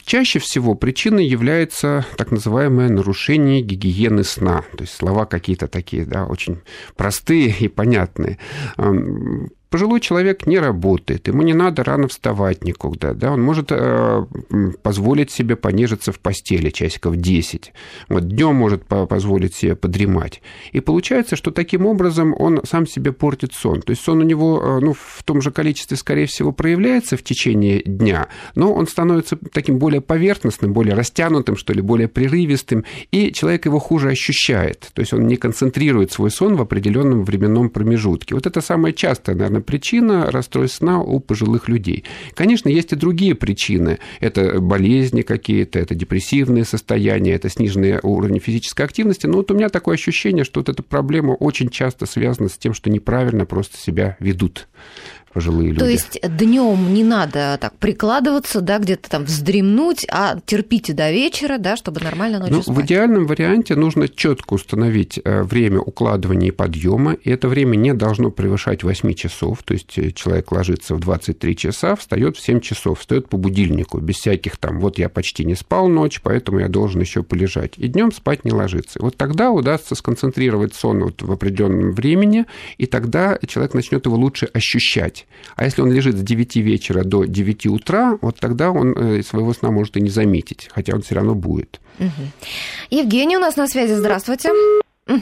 [0.06, 4.64] Чаще всего причиной является так называемое нарушение гигиены сна.
[4.78, 6.60] То есть слова какие-то такие, да, очень
[6.96, 8.38] простые и понятные
[9.72, 14.26] Пожилой человек не работает, ему не надо рано вставать никуда, да, он может э,
[14.84, 17.72] позволить себе понежиться в постели часиков 10,
[18.10, 20.42] вот днем может позволить себе подремать.
[20.74, 23.82] И получается, что таким образом он сам себе портит сон.
[23.82, 27.24] То есть сон у него э, ну, в том же количестве, скорее всего, проявляется в
[27.24, 33.32] течение дня, но он становится таким более поверхностным, более растянутым, что ли, более прерывистым, и
[33.32, 34.90] человек его хуже ощущает.
[34.94, 38.36] То есть он не концентрирует свой сон в определенном временном промежутке.
[38.36, 42.04] Вот это самое частое, наверное, причина расстройств сна у пожилых людей.
[42.34, 44.00] Конечно, есть и другие причины.
[44.20, 49.28] Это болезни какие-то, это депрессивные состояния, это сниженный уровень физической активности.
[49.28, 52.74] Но вот у меня такое ощущение, что вот эта проблема очень часто связана с тем,
[52.74, 54.68] что неправильно просто себя ведут
[55.32, 55.80] пожилые люди.
[55.80, 61.58] То есть днем не надо так прикладываться, да, где-то там вздремнуть, а терпите до вечера,
[61.58, 62.78] да, чтобы нормально ночью ну, спать.
[62.78, 67.94] В идеальном варианте нужно четко установить э, время укладывания и подъема, и это время не
[67.94, 72.60] должно превышать 8 часов, то есть э, человек ложится в 23 часа, встает в 7
[72.60, 76.68] часов, встает по будильнику, без всяких там, вот я почти не спал ночь, поэтому я
[76.68, 77.74] должен еще полежать.
[77.78, 79.00] И днем спать не ложиться.
[79.02, 82.46] Вот тогда удастся сконцентрировать сон вот в определенном времени,
[82.78, 85.52] и тогда человек начнет его лучше ощущать спать.
[85.56, 89.54] А если он лежит с 9 вечера до 9 утра, вот тогда он э, своего
[89.54, 91.80] сна может и не заметить, хотя он все равно будет.
[92.00, 92.10] Угу.
[92.90, 93.94] Евгений у нас на связи.
[93.94, 94.50] Здравствуйте.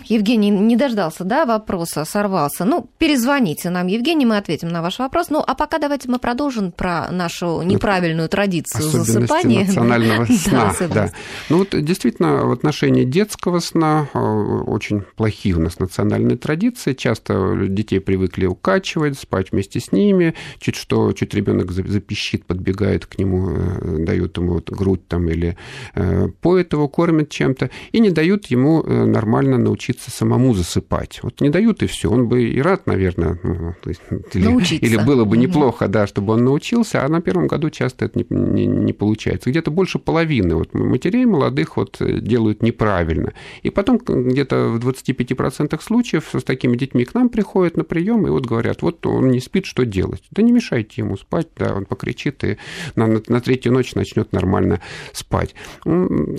[0.06, 2.66] Евгений не дождался, да, вопроса, сорвался.
[2.66, 5.30] Ну, перезвоните нам, Евгений, мы ответим на ваш вопрос.
[5.30, 9.66] Ну, а пока давайте мы продолжим про нашу неправильную традицию засыпания.
[9.66, 11.10] национального сна, да, да.
[11.50, 16.94] Ну, вот действительно, в отношении детского сна э, очень плохие у нас национальные традиции.
[16.94, 20.36] Часто детей привыкли укачивать, спать вместе с ними.
[20.60, 25.58] Чуть что, чуть ребенок запищит, подбегает к нему, э, дают ему вот грудь там или
[25.96, 31.20] э, поет его, кормят чем-то, и не дают ему нормально научиться самому засыпать.
[31.24, 32.10] Вот не дают и все.
[32.10, 33.76] Он бы и рад, наверное, ну,
[34.34, 38.20] или, или было бы неплохо, да, чтобы он научился, а на первом году часто это
[38.20, 39.50] не, не, не получается.
[39.50, 43.34] Где-то больше половины вот матерей молодых вот э, делают неправильно.
[43.64, 48.30] И потом где-то в 25% случаев с такими детьми к нам приходят на прием и
[48.30, 50.24] вот говорят, вот он не спит, что делать?
[50.32, 52.58] Да не мешайте ему спать, да, он покричит и
[52.96, 54.82] на, на, на третью ночь начнет нормально
[55.14, 55.56] спать.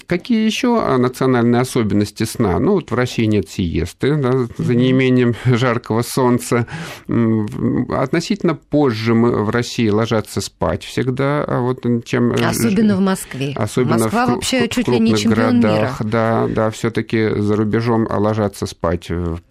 [0.06, 2.58] Какие еще национальные особенности сна?
[2.58, 6.66] Ну, вот в России России нет сиесты, да, за неимением жаркого солнца.
[7.08, 12.32] Относительно позже мы в России ложатся спать всегда, а вот чем...
[12.32, 13.52] Э, особенно в Москве.
[13.56, 16.00] Особенно Москва в, вообще в, чуть ли не чемпион городах.
[16.00, 16.10] мира.
[16.10, 19.08] Да, да, все таки за рубежом ложатся спать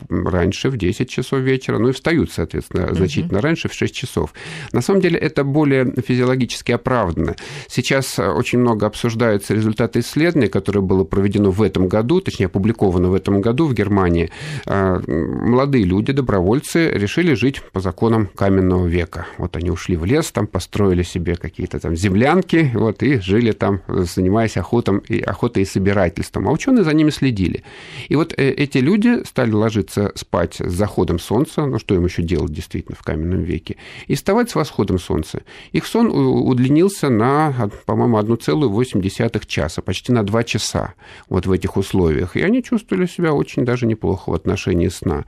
[0.10, 4.34] раньше, в 10 часов вечера, ну и встают, соответственно, значительно раньше, в 6 часов.
[4.72, 7.36] На самом деле это более физиологически оправданно.
[7.68, 13.14] Сейчас очень много обсуждаются результаты исследования, которое было проведено в этом году, точнее, опубликовано в
[13.14, 14.30] этом году, году в Германии
[14.66, 19.26] молодые люди, добровольцы, решили жить по законам каменного века.
[19.38, 23.82] Вот они ушли в лес, там построили себе какие-то там землянки, вот, и жили там,
[23.88, 26.48] занимаясь охотом и, охотой и собирательством.
[26.48, 27.64] А ученые за ними следили.
[28.08, 32.54] И вот эти люди стали ложиться спать с заходом солнца, ну что им еще делать
[32.54, 33.76] действительно в каменном веке,
[34.08, 35.42] и вставать с восходом солнца.
[35.72, 40.94] Их сон удлинился на, по-моему, 1,8 часа, почти на 2 часа
[41.28, 42.38] вот в этих условиях.
[42.38, 45.26] И они чувствовали себя очень даже неплохо в отношении сна.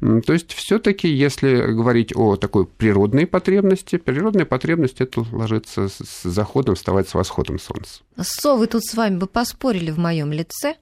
[0.00, 6.74] То есть все-таки, если говорить о такой природной потребности, природная потребность это ложиться с заходом,
[6.74, 8.02] вставать с восходом солнца.
[8.20, 10.76] Совы тут с вами бы поспорили в моем лице.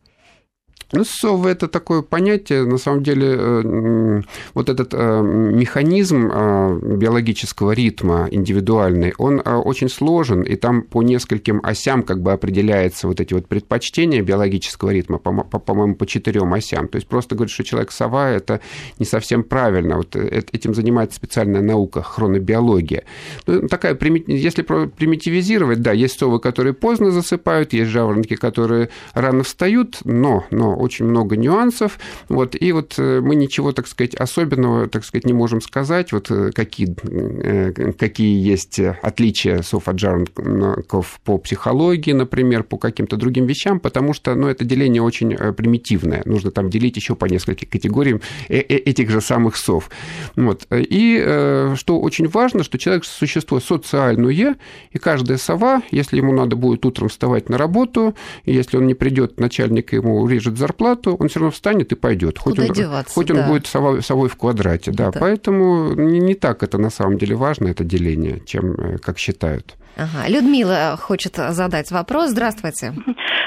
[0.94, 7.72] Ну, совы– это такое понятие, на самом деле, э, вот этот э, механизм э, биологического
[7.72, 13.32] ритма индивидуальный, он очень сложен, и там по нескольким осям как бы определяется вот эти
[13.32, 16.88] вот предпочтения биологического ритма, по-моему, по четырем осям.
[16.88, 18.60] То есть просто говорить, что человек сова– это
[18.98, 19.96] не совсем правильно.
[19.96, 23.04] Вот этим занимается специальная наука, хронобиология.
[23.46, 30.00] Ну, такая, если примитивизировать, да, есть совы, которые поздно засыпают, есть жаворонки, которые рано встают,
[30.04, 31.98] но, но очень много нюансов.
[32.28, 36.30] Вот, и вот э, мы ничего, так сказать, особенного, так сказать, не можем сказать, вот
[36.30, 44.12] э, какие, э, какие есть отличия софаджарников по психологии, например, по каким-то другим вещам, потому
[44.12, 46.22] что ну, это деление очень примитивное.
[46.24, 49.90] Нужно там делить еще по нескольким категориям этих же самых сов.
[50.36, 50.66] Вот.
[50.70, 54.56] И что очень важно, что человек существо социальное,
[54.92, 58.14] и каждая сова, если ему надо будет утром вставать на работу,
[58.44, 62.38] если он не придет, начальник ему урежет зарплату, зарплату, он все равно встанет и пойдет.
[62.38, 63.34] Хоть, он, деваться, хоть да.
[63.34, 64.90] он будет совой, совой в квадрате.
[64.90, 65.10] Да.
[65.10, 65.20] Да.
[65.20, 69.74] Поэтому не, не так это на самом деле важно, это деление, чем э, как считают.
[69.96, 70.28] Ага.
[70.28, 72.30] Людмила хочет задать вопрос.
[72.30, 72.94] Здравствуйте.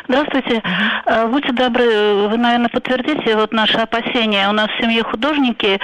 [0.07, 0.61] Здравствуйте.
[0.61, 1.31] Uh-huh.
[1.31, 4.47] Будьте добры, вы, наверное, подтвердите вот наши опасения.
[4.49, 5.79] У нас в семье художники,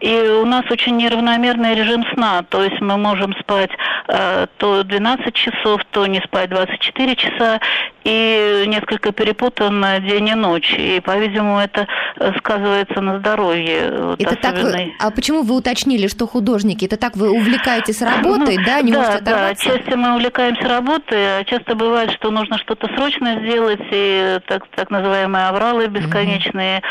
[0.00, 2.42] и у нас очень неравномерный режим сна.
[2.48, 3.70] То есть мы можем спать
[4.08, 7.60] э, то 12 часов, то не спать 24 часа,
[8.06, 10.74] и несколько перепутан день и ночь.
[10.78, 13.92] И, по-видимому, это э, сказывается на здоровье.
[13.98, 16.84] Вот, это так вы, а почему вы уточнили, что художники?
[16.84, 18.80] Это так вы увлекаетесь работой, ну, да?
[18.80, 19.68] Не да, можете оторваться?
[19.68, 24.40] Да, часто мы увлекаемся работой, а часто бывает, что нужно что-то срочно сделать, делать и
[24.46, 26.82] так, так называемые авралы бесконечные.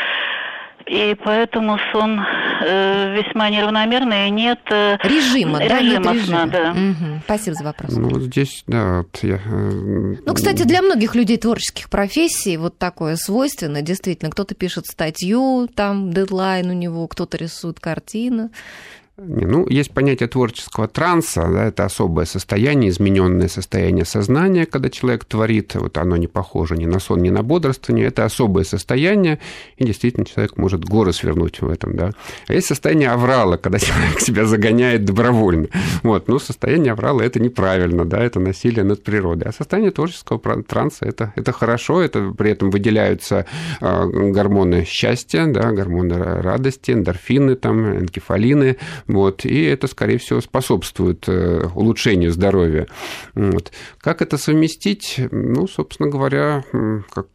[0.88, 6.70] И поэтому сон э, весьма неравномерный, и нет э, режима, да, режима нет сна, да.
[6.70, 7.20] Угу.
[7.24, 7.90] Спасибо за вопрос.
[7.90, 9.34] Ну, вот здесь, да, вот я...
[9.34, 14.30] Э, ну, кстати, для многих людей творческих профессий вот такое свойственно, действительно.
[14.30, 18.50] Кто-то пишет статью, там дедлайн у него, кто-то рисует картины.
[19.18, 25.74] Ну, есть понятие творческого транса, да, это особое состояние, измененное состояние сознания, когда человек творит,
[25.74, 29.38] вот оно не похоже ни на сон, ни на бодрствование, это особое состояние,
[29.78, 32.10] и действительно человек может горы свернуть в этом, да.
[32.46, 35.68] А есть состояние аврала, когда человек себя загоняет добровольно.
[36.02, 39.48] Вот, ну, состояние аврала– это неправильно, да, это насилие над природой.
[39.48, 43.46] А состояние творческого транса– это, это хорошо, это при этом выделяются
[43.80, 48.76] а, гормоны счастья, да, гормоны радости, эндорфины, там, энкефалины,
[49.08, 52.88] вот, и это, скорее всего, способствует э, улучшению здоровья.
[53.34, 53.72] Вот.
[53.98, 55.20] Как это совместить?
[55.30, 56.64] Ну, собственно говоря,
[57.12, 57.26] как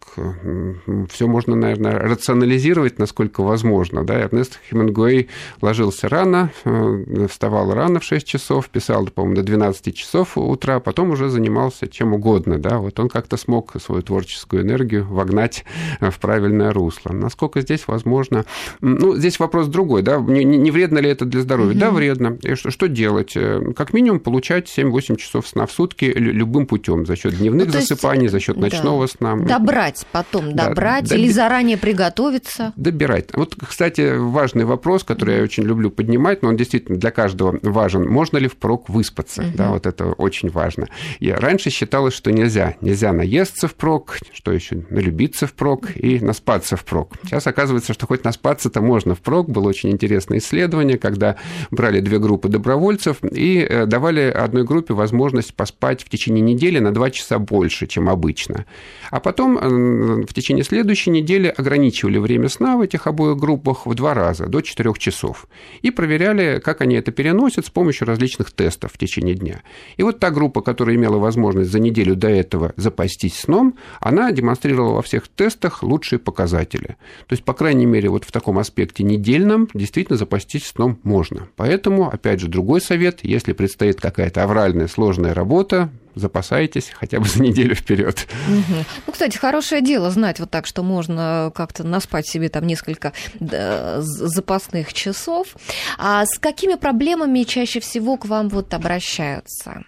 [1.09, 4.03] все можно, наверное, рационализировать, насколько возможно.
[4.03, 4.19] Да?
[4.19, 5.29] Эрнест Хемингуэй
[5.61, 11.11] ложился рано, э, вставал рано в 6 часов, писал, по-моему, до 12 часов утра, потом
[11.11, 12.59] уже занимался чем угодно.
[12.59, 12.79] Да?
[12.79, 15.63] Вот он как-то смог свою творческую энергию вогнать
[16.01, 17.13] в правильное русло.
[17.13, 18.45] Насколько здесь возможно...
[18.81, 20.01] Ну, здесь вопрос другой.
[20.01, 20.17] Да?
[20.17, 21.60] Не, не вредно ли это для здоровья?
[21.65, 21.71] Здоровью.
[21.71, 21.79] Угу.
[21.79, 22.37] Да, вредно.
[22.41, 23.33] И что, что делать?
[23.35, 27.73] Э, как минимум получать 7-8 часов сна в сутки любым путем за счет дневных ну,
[27.73, 29.11] засыпаний, есть, за счет ночного да.
[29.11, 29.35] сна.
[29.35, 31.33] Добрать потом, добрать да, или доби...
[31.33, 32.73] заранее приготовиться.
[32.75, 33.29] Добирать.
[33.33, 38.07] Вот, кстати, важный вопрос, который я очень люблю поднимать, но он действительно для каждого важен.
[38.07, 39.41] Можно ли впрок выспаться?
[39.41, 39.51] Угу.
[39.55, 40.87] Да, вот это очень важно.
[41.19, 42.75] Я раньше считалось, что нельзя.
[42.81, 47.13] Нельзя наесться впрок, что еще налюбиться впрок и наспаться впрок.
[47.23, 49.49] Сейчас оказывается, что хоть наспаться-то можно впрок.
[49.49, 51.37] Было очень интересное исследование, когда
[51.71, 56.93] брали две группы добровольцев и э, давали одной группе возможность поспать в течение недели на
[56.93, 58.65] 2 часа больше, чем обычно.
[59.09, 63.93] А потом э, в течение следующей недели ограничивали время сна в этих обоих группах в
[63.95, 65.47] два раза, до 4 часов.
[65.81, 69.61] И проверяли, как они это переносят с помощью различных тестов в течение дня.
[69.97, 74.95] И вот та группа, которая имела возможность за неделю до этого запастись сном, она демонстрировала
[74.95, 76.97] во всех тестах лучшие показатели.
[77.27, 81.40] То есть, по крайней мере, вот в таком аспекте недельном действительно запастись сном можно.
[81.55, 87.41] Поэтому, опять же, другой совет, если предстоит какая-то авральная сложная работа, запасайтесь хотя бы за
[87.41, 88.27] неделю вперед.
[88.47, 88.85] Угу.
[89.07, 94.93] Ну, кстати, хорошее дело знать вот так, что можно как-то наспать себе там несколько запасных
[94.93, 95.55] часов.
[95.97, 99.83] А с какими проблемами чаще всего к вам вот обращаются?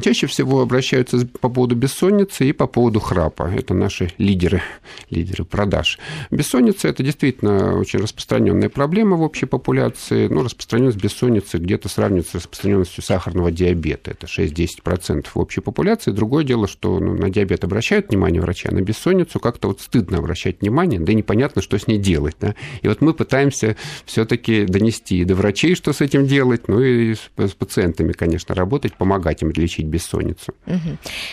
[0.00, 3.50] Чаще всего обращаются по поводу бессонницы и по поводу храпа.
[3.52, 4.62] Это наши лидеры,
[5.10, 5.98] лидеры продаж.
[6.30, 10.28] Бессонница– это действительно очень распространенная проблема в общей популяции.
[10.28, 14.12] Ну, распространенность бессонницы где-то сравнивается с распространенностью сахарного диабета.
[14.12, 16.12] Это 6-10% в общей популяции.
[16.12, 20.18] Другое дело, что ну, на диабет обращают внимание врачи, а на бессонницу как-то вот стыдно
[20.18, 22.36] обращать внимание, да и непонятно, что с ней делать.
[22.40, 22.54] Да?
[22.82, 27.54] И вот мы пытаемся все-таки донести до врачей, что с этим делать, ну и с
[27.58, 30.54] пациентами, конечно, работать, помогать им лечить бессонницу.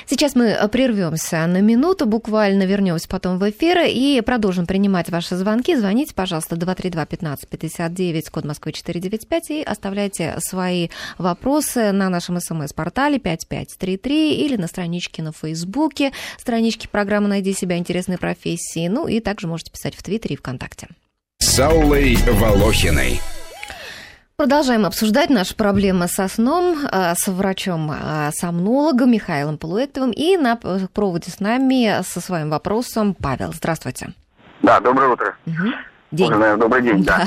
[0.06, 5.36] Сейчас мы э, прервемся на минуту, буквально вернемся потом в эфир и продолжим принимать ваши
[5.36, 5.76] звонки.
[5.76, 14.56] Звоните, пожалуйста, 232-1559, код Москвы 495, и оставляйте свои вопросы на нашем смс-портале 5533 или
[14.56, 17.78] на страничке на Фейсбуке, страничке программы «Найди себя.
[17.78, 18.88] Интересные профессии».
[18.88, 20.88] Ну и также можете писать в Твиттере и ВКонтакте.
[21.40, 23.20] С Аллой Волохиной.
[24.38, 30.12] Продолжаем обсуждать наши проблемы со сном э, с врачом-сомнологом Михаилом Полуэктовым.
[30.12, 33.54] И на проводе с нами со своим вопросом Павел.
[33.54, 34.10] Здравствуйте.
[34.62, 35.38] Да, доброе утро.
[35.46, 35.74] Угу.
[36.12, 36.28] День.
[36.28, 37.22] Уже, наверное, добрый день, да.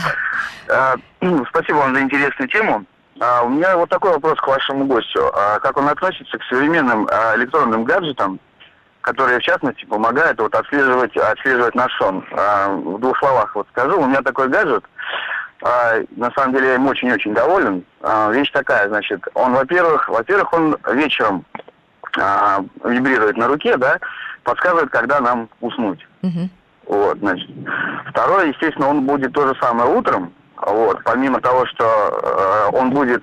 [0.68, 0.96] да.
[1.22, 2.84] А, спасибо вам за интересную тему.
[3.20, 5.32] А, у меня вот такой вопрос к вашему гостю.
[5.34, 7.06] А, как он относится к современным
[7.36, 8.38] электронным гаджетам,
[9.00, 12.22] которые, в частности, помогают вот отслеживать, отслеживать наш сон?
[12.30, 13.98] В двух словах вот скажу.
[13.98, 14.84] У меня такой гаджет–
[15.62, 17.84] а, на самом деле я им очень-очень доволен.
[18.00, 21.44] А, вещь такая, значит, он, во-первых, во-первых, он вечером
[22.18, 23.98] а, вибрирует на руке, да,
[24.44, 26.06] подсказывает, когда нам уснуть.
[26.22, 26.48] Угу.
[26.86, 27.48] Вот, значит.
[28.10, 30.32] Второе, естественно, он будет то же самое утром.
[30.66, 33.22] Вот, помимо того, что э, он будет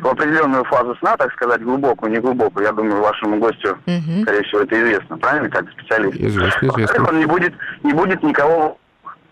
[0.00, 4.22] в определенную фазу сна, так сказать, глубокую, не глубокую, я думаю, вашему гостю, угу.
[4.22, 6.14] скорее всего, это известно, правильно, как специалист.
[6.16, 7.08] Известно, известно.
[7.08, 8.78] Он не будет, не будет никого...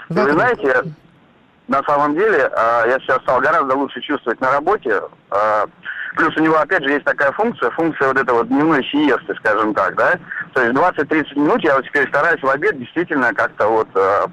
[0.09, 0.82] Вы знаете,
[1.69, 5.01] на самом деле а, я сейчас стал гораздо лучше чувствовать на работе.
[5.31, 5.67] А,
[6.17, 9.95] плюс у него, опять же, есть такая функция, функция вот этого дневной сиесты, скажем так,
[9.97, 10.19] да.
[10.53, 14.27] То есть 20-30 минут я вот теперь стараюсь в обед действительно как-то вот а,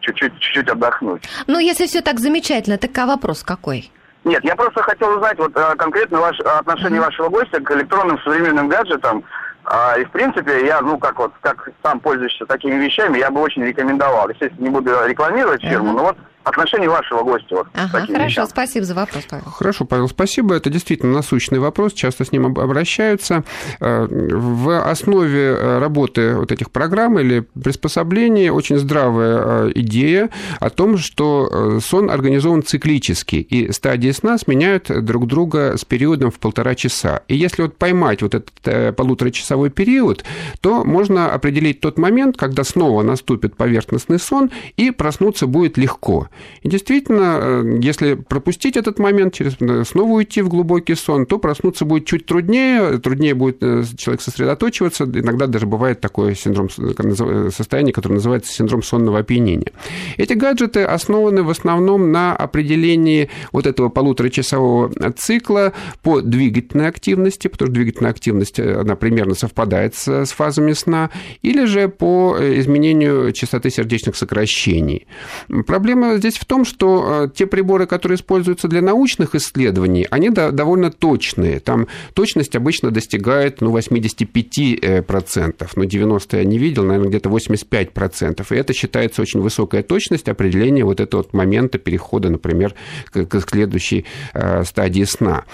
[0.00, 1.28] чуть-чуть, чуть-чуть отдохнуть.
[1.46, 3.90] Ну, если все так замечательно, так а вопрос какой?
[4.24, 7.04] Нет, я просто хотел узнать вот конкретно ваше отношение mm-hmm.
[7.04, 9.24] вашего гостя к электронным современным гаджетам.
[9.64, 13.40] А, и в принципе, я, ну как вот, как сам пользуешься такими вещами, я бы
[13.40, 14.28] очень рекомендовал.
[14.28, 15.96] Естественно, не буду рекламировать фирму, uh-huh.
[15.96, 17.56] но вот отношении вашего гостя.
[17.56, 18.46] Вот, ага, хорошо, вещам.
[18.46, 19.44] спасибо за вопрос, Павел.
[19.44, 20.54] Хорошо, Павел, спасибо.
[20.54, 23.44] Это действительно насущный вопрос, часто с ним обращаются.
[23.80, 30.30] Э, в основе э, работы вот этих программ или приспособлений очень здравая э, идея
[30.60, 36.38] о том, что сон организован циклически, и стадии сна сменяют друг друга с периодом в
[36.38, 37.22] полтора часа.
[37.28, 40.24] И если вот поймать вот этот полуторачасовой период,
[40.60, 46.28] то можно определить тот момент, когда снова наступит поверхностный сон, и проснуться будет легко.
[46.62, 51.38] И действительно, э, если пропустить этот момент, через, э, снова уйти в глубокий сон, то
[51.38, 56.68] проснуться будет чуть труднее, труднее будет э, человек сосредоточиваться, иногда даже бывает такое синдром,
[57.50, 59.72] состояние, которое называется синдром сонного опьянения.
[60.16, 65.72] Эти гаджеты основаны в основном на определении вот этого полуторачасового цикла
[66.02, 71.10] по двигательной активности, потому что двигательная активность, она примерно совпадает с, с фазами сна,
[71.42, 75.06] или же по изменению частоты сердечных сокращений.
[75.66, 80.90] Проблема здесь в том, что э, те приборы, которые используются для научных исследований, они довольно
[80.90, 81.58] точные.
[81.60, 88.46] Там точность обычно достигает ну, 85%, но 90% я не видел, наверное, где-то 85%.
[88.50, 92.74] И это считается очень высокая точность определения вот этого вот момента перехода, например,
[93.12, 95.44] к следующей э, стадии сна.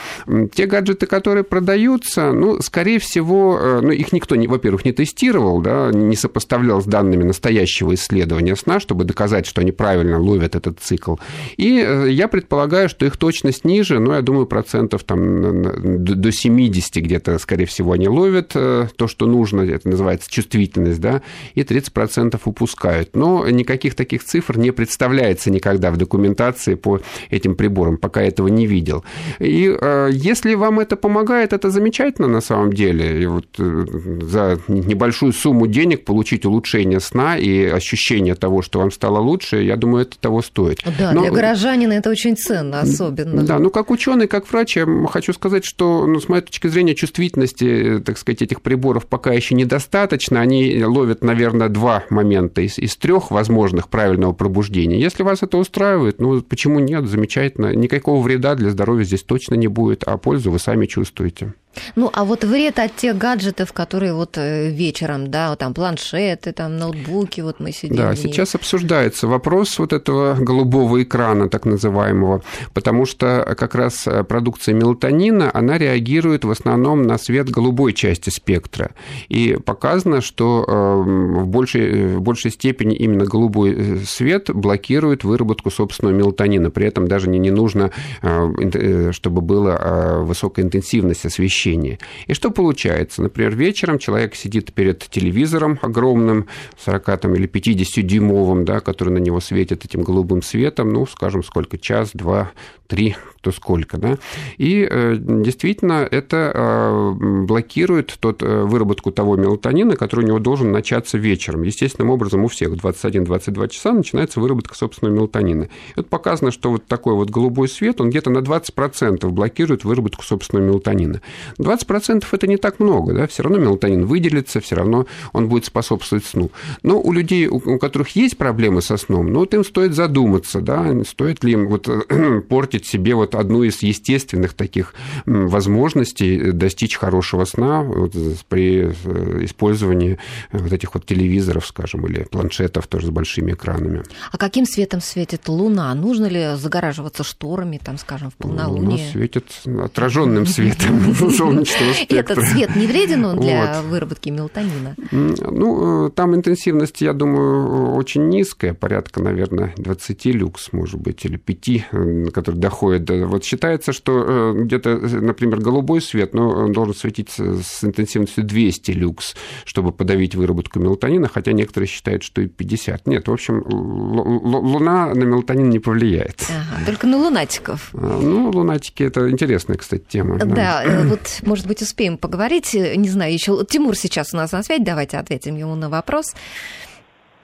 [0.54, 5.90] Те гаджеты, которые продаются, ну, скорее всего, э, ну, их никто, во-первых, не тестировал, да,
[5.92, 11.16] не сопоставлял с данными настоящего исследования сна, чтобы доказать, что они правильно ловят этот цикл.
[11.56, 16.96] И э, я предполагаю, что их точность ниже, но я думаю, процентов там до 70
[16.96, 21.22] где-то, скорее всего, они ловят э, то, что нужно, это называется чувствительность, да,
[21.54, 23.16] и 30% упускают.
[23.16, 27.00] Но никаких таких цифр не представляется никогда в документации по
[27.30, 29.04] этим приборам, пока этого не видел.
[29.38, 33.22] И э, если вам это помогает, это замечательно на самом деле.
[33.22, 39.18] И вот за небольшую сумму денег получить улучшение сна и ощущение того, что вам стало
[39.18, 40.80] лучше, я думаю, это того стоит.
[40.98, 43.42] Да, Но, для горожанина это очень ценно, особенно.
[43.44, 46.94] Да, ну как ученый, как врач, я хочу сказать, что, ну, с моей точки зрения,
[46.94, 50.40] чувствительности, так сказать, этих приборов пока еще недостаточно.
[50.40, 54.98] Они ловят, наверное, два момента из, из трех возможных правильного пробуждения.
[54.98, 57.74] Если вас это устраивает, ну почему нет, замечательно.
[57.74, 61.54] Никакого вреда для здоровья здесь точно не будет, а пользу вы сами чувствуете.
[61.96, 66.52] Ну, а вот вред от тех гаджетов, которые вот э, вечером, да, вот там планшеты,
[66.52, 67.96] там ноутбуки, вот мы сидим.
[67.96, 72.42] Да, сейчас обсуждается вопрос вот этого голубого экрана, так называемого,
[72.74, 78.90] потому что как раз продукция мелатонина, она реагирует в основном на свет голубой части спектра.
[79.28, 86.14] И показано, что в большей, в большей степени именно голубой э, свет блокирует выработку собственного
[86.14, 86.70] мелатонина.
[86.70, 87.90] При этом даже не, не нужно,
[88.22, 91.98] э, чтобы была высокая интенсивность освещения освещение.
[92.26, 93.22] И что получается?
[93.22, 96.46] Например, вечером человек сидит перед телевизором огромным,
[96.78, 101.78] 40 там, или 50-дюймовым, да, который на него светит этим голубым светом, ну, скажем, сколько,
[101.78, 102.52] час, два,
[102.86, 103.16] три,
[103.48, 104.18] кто сколько, да,
[104.56, 107.12] и э, действительно это э,
[107.44, 111.62] блокирует тот, э, выработку того мелатонина, который у него должен начаться вечером.
[111.62, 115.68] Естественным образом у всех в 21-22 часа начинается выработка собственного мелатонина.
[115.96, 120.66] Вот показано, что вот такой вот голубой свет, он где-то на 20% блокирует выработку собственного
[120.66, 121.20] мелатонина.
[121.58, 126.24] 20% это не так много, да, все равно мелатонин выделится, все равно он будет способствовать
[126.24, 126.50] сну.
[126.82, 130.92] Но у людей, у которых есть проблемы со сном, ну вот им стоит задуматься, да,
[131.04, 131.88] стоит ли им вот
[132.48, 134.94] портить себе вот одну из естественных таких
[135.26, 138.12] возможностей достичь хорошего сна вот
[138.48, 140.18] при э, использовании
[140.52, 144.02] вот этих вот телевизоров, скажем, или планшетов тоже с большими экранами.
[144.30, 145.94] А каким светом светит Луна?
[145.94, 148.90] Нужно ли загораживаться шторами, там, скажем, в полнолуние?
[148.90, 149.46] Луна светит
[149.82, 152.16] отраженным светом солнечного спектра.
[152.18, 154.96] Этот цвет не вреден он для выработки мелатонина?
[155.10, 161.36] Ну, э, там интенсивность, я думаю, очень низкая, порядка, наверное, 20 люкс, может быть, или
[161.36, 163.17] 5, который доходит до...
[163.26, 168.90] Вот считается, что э, где-то, например, голубой свет, но он должен светить с интенсивностью 200
[168.92, 173.06] люкс, чтобы подавить выработку мелатонина, хотя некоторые считают, что и 50.
[173.06, 176.42] Нет, в общем, Луна на мелатонин не повлияет.
[176.48, 177.90] Ага, только на лунатиков.
[177.94, 180.38] А, ну, лунатики– это интересная, кстати, тема.
[180.38, 182.74] Да, да э, вот, может быть, успеем поговорить.
[182.74, 184.82] Не знаю, еще Тимур сейчас у нас на связи.
[184.82, 186.34] Давайте ответим ему на вопрос.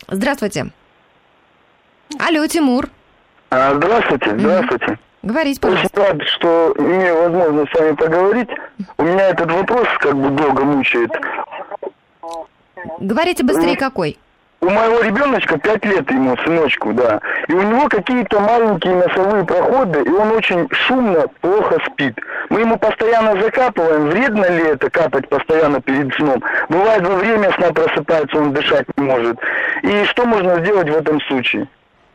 [0.08, 0.72] Здравствуйте.
[2.18, 2.88] Алло, Тимур.
[3.50, 4.98] А, здравствуйте, здравствуйте.
[5.24, 6.02] Говорите, пожалуйста.
[6.02, 8.48] Очень рад, что имею возможность с вами поговорить.
[8.98, 11.10] У меня этот вопрос как бы долго мучает.
[13.00, 14.18] Говорите быстрее, какой?
[14.60, 17.20] У моего ребеночка 5 лет ему, сыночку, да.
[17.48, 22.18] И у него какие-то маленькие носовые проходы, и он очень шумно, плохо спит.
[22.50, 26.42] Мы ему постоянно закапываем, вредно ли это капать постоянно перед сном.
[26.68, 29.38] Бывает во время сна просыпается, он дышать не может.
[29.82, 31.66] И что можно сделать в этом случае?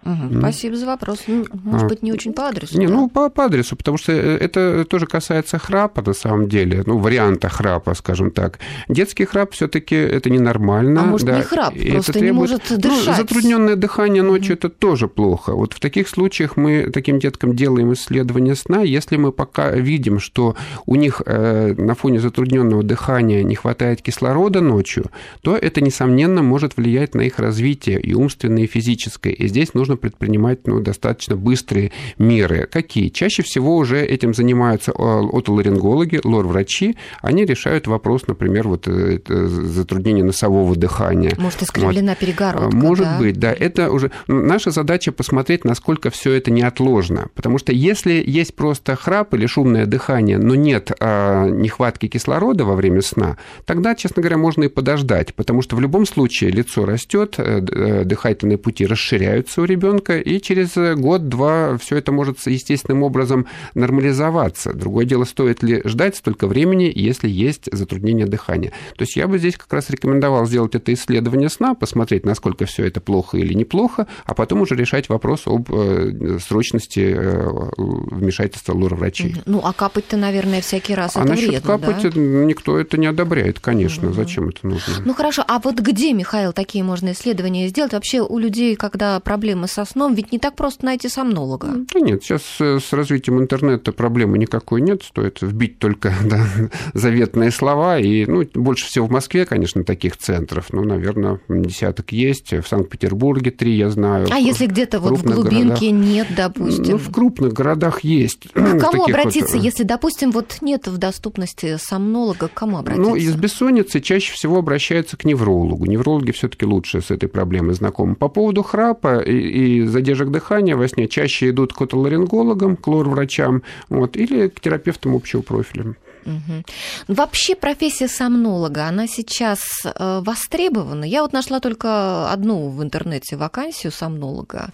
[0.04, 1.24] Угу, спасибо за вопрос.
[1.28, 2.78] Ну, может а, быть, не очень по адресу.
[2.80, 2.94] Не, да?
[2.94, 6.98] ну, по, по адресу, потому что э, это тоже касается храпа, на самом деле, ну,
[6.98, 8.60] варианта храпа, скажем так.
[8.88, 11.02] Детский храп все таки это ненормально.
[11.02, 13.08] А может, да, не храп, просто требует, не может ну, дышать.
[13.08, 14.60] Ну, затрудненное дыхание ночью угу.
[14.60, 15.54] это тоже плохо.
[15.54, 20.56] Вот в таких случаях мы таким деткам делаем исследование сна, если мы пока видим, что
[20.86, 26.78] у них э, на фоне затрудненного дыхания не хватает кислорода ночью, то это, несомненно, может
[26.78, 29.34] влиять на их развитие и умственное, и физическое.
[29.34, 32.68] И здесь нужно нужно предпринимать ну, достаточно быстрые меры.
[32.72, 33.10] Какие?
[33.10, 36.96] Чаще всего уже этим занимаются а, отоларингологи, лор-врачи.
[37.22, 41.36] Они решают вопрос, например, вот э, затруднение носового дыхания.
[41.38, 42.20] Может, искривлена вот.
[42.20, 43.18] перегородка, Может да?
[43.18, 43.52] быть, да.
[43.52, 44.12] Это уже...
[44.28, 47.30] Наша задача посмотреть, насколько все это неотложно.
[47.34, 52.76] Потому что если есть просто храп или шумное дыхание, но нет а, нехватки кислорода во
[52.76, 55.34] время сна, тогда, честно говоря, можно и подождать.
[55.34, 60.20] Потому что в любом случае лицо растет, э, э, дыхательные пути расширяются у ребенка, ребенка,
[60.20, 64.74] и через год-два все это может естественным образом нормализоваться.
[64.74, 68.72] Другое дело, стоит ли ждать столько времени, если есть затруднение дыхания.
[68.96, 72.86] То есть я бы здесь как раз рекомендовал сделать это исследование сна, посмотреть, насколько все
[72.86, 79.36] это плохо или неплохо, а потом уже решать вопрос об э, срочности э, вмешательства лор-врачей.
[79.46, 82.20] Ну, а капать-то, наверное, всякий раз а это вредно, капать да?
[82.20, 84.10] никто это не одобряет, конечно.
[84.10, 84.16] Угу.
[84.16, 84.94] Зачем это нужно?
[85.06, 85.44] Ну, хорошо.
[85.48, 87.94] А вот где, Михаил, такие можно исследования сделать?
[87.94, 91.86] Вообще у людей, когда проблемы со сном, ведь не так просто найти сомнолога.
[91.94, 96.46] Да нет, сейчас с развитием интернета проблемы никакой нет, стоит вбить только да,
[96.94, 102.52] заветные слова, и ну, больше всего в Москве, конечно, таких центров, ну, наверное, десяток есть,
[102.54, 104.28] в Санкт-Петербурге три, я знаю.
[104.32, 106.92] А если где-то вот в глубинке городах, нет, допустим?
[106.92, 108.48] Ну, в крупных городах есть.
[108.54, 109.64] А к кому обратиться, вот...
[109.64, 113.10] если, допустим, вот нет в доступности сомнолога, к кому обратиться?
[113.10, 115.86] Ну, из бессонницы чаще всего обращаются к неврологу.
[115.86, 118.16] Неврологи все таки лучше с этой проблемой знакомы.
[118.16, 123.64] По поводу храпа и, и задержек дыхания во сне чаще идут к отоларингологам, к лор-врачам,
[123.90, 125.96] вот, или к терапевтам общего профиля.
[126.30, 127.16] Угу.
[127.16, 131.04] Вообще профессия сомнолога, она сейчас э, востребована?
[131.04, 134.70] Я вот нашла только одну в интернете вакансию сомнолога.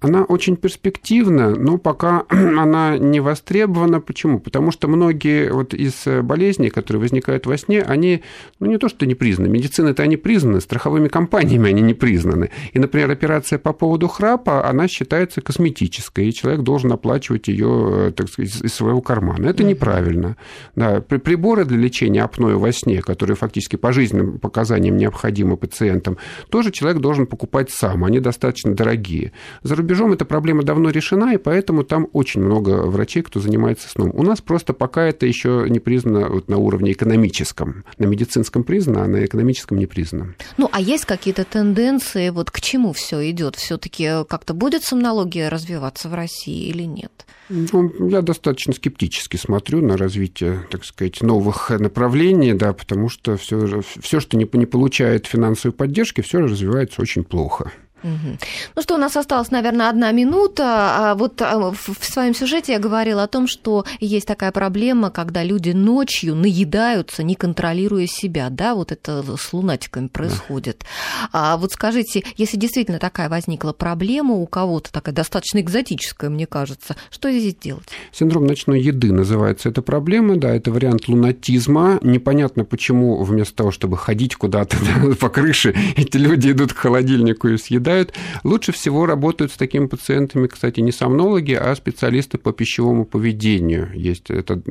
[0.00, 4.00] Она очень перспективна, но пока она не востребована.
[4.00, 4.38] Почему?
[4.40, 8.22] Потому что многие вот из болезней, которые возникают во сне, они,
[8.60, 12.50] ну не то что не признаны, медицины-то они признаны, страховыми компаниями они не признаны.
[12.72, 18.28] И, например, операция по поводу храпа, она считается косметической, и человек должен оплачивать ее, так
[18.28, 19.46] сказать, из своего кармана.
[19.46, 20.36] Это неправильно.
[20.76, 26.18] Да, приборы для лечения апноэ во сне, которые фактически по жизненным показаниям необходимы пациентам,
[26.50, 29.32] тоже человек должен покупать сам, они достаточно дорогие.
[29.62, 34.10] За рубежом эта проблема давно решена, и поэтому там очень много врачей, кто занимается сном.
[34.14, 37.84] У нас просто пока это еще не признано вот на уровне экономическом.
[37.98, 40.34] На медицинском признано, а на экономическом не признано.
[40.56, 43.56] Ну, а есть какие-то тенденции, вот к чему все идет?
[43.56, 47.26] Все-таки как-то будет сомнология развиваться в России или нет?
[47.48, 53.82] Ну, я достаточно скептически смотрю на развитие, так сказать, новых направлений, да, потому что все,
[54.00, 57.72] все что не, не получает финансовой поддержки, все развивается очень плохо.
[58.02, 58.38] Угу.
[58.76, 61.10] Ну что, у нас осталась, наверное, одна минута.
[61.10, 65.42] А вот а, в своем сюжете я говорила о том, что есть такая проблема, когда
[65.42, 68.50] люди ночью наедаются, не контролируя себя.
[68.50, 70.84] Да, вот это с лунатиками происходит.
[71.22, 71.28] Да.
[71.32, 76.96] А вот скажите, если действительно такая возникла проблема у кого-то, такая достаточно экзотическая, мне кажется,
[77.10, 77.88] что здесь делать?
[78.12, 81.98] Синдром ночной еды называется эта проблема, да, это вариант лунатизма.
[82.02, 84.76] Непонятно, почему вместо того, чтобы ходить куда-то
[85.20, 88.14] по крыше, эти люди идут к холодильнику и съедают съедают.
[88.44, 93.90] Лучше всего работают с такими пациентами, кстати, не сомнологи, а специалисты по пищевому поведению.
[93.94, 94.62] Есть это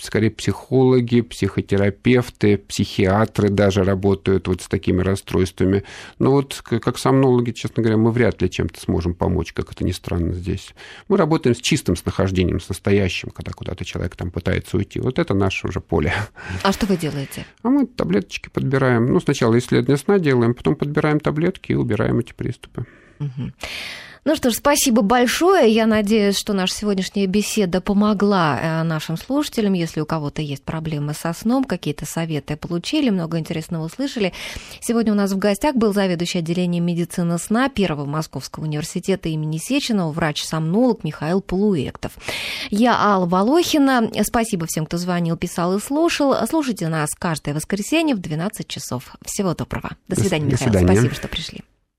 [0.00, 5.84] скорее психологи, психотерапевты, психиатры даже работают вот с такими расстройствами.
[6.18, 9.92] Но вот как сомнологи, честно говоря, мы вряд ли чем-то сможем помочь, как это ни
[9.92, 10.74] странно здесь.
[11.08, 15.00] Мы работаем с чистым с нахождением, с настоящим, когда куда-то человек там пытается уйти.
[15.00, 16.12] Вот это наше уже поле.
[16.62, 17.46] А что вы делаете?
[17.62, 19.06] А мы таблеточки подбираем.
[19.06, 22.86] Ну, сначала исследование сна делаем, потом подбираем таблетки и убираем эти приступы приступы.
[24.24, 25.68] Ну что ж, спасибо большое.
[25.68, 29.72] Я надеюсь, что наша сегодняшняя беседа помогла э, нашим слушателям.
[29.72, 34.32] Если у кого-то есть проблемы со сном, какие-то советы получили, много интересного услышали.
[34.80, 40.12] Сегодня у нас в гостях был заведующий отделением медицины сна Первого Московского университета имени Сеченова,
[40.12, 42.12] врач-сомнолог Михаил Полуэктов.
[42.70, 44.08] Я Алла Волохина.
[44.22, 46.32] Спасибо всем, кто звонил, писал и слушал.
[46.46, 49.16] Слушайте нас каждое воскресенье в 12 часов.
[49.24, 49.96] Всего доброго.
[50.06, 50.70] До свидания, До Михаил.
[50.70, 50.92] Свидания.
[50.92, 51.62] Спасибо, что пришли.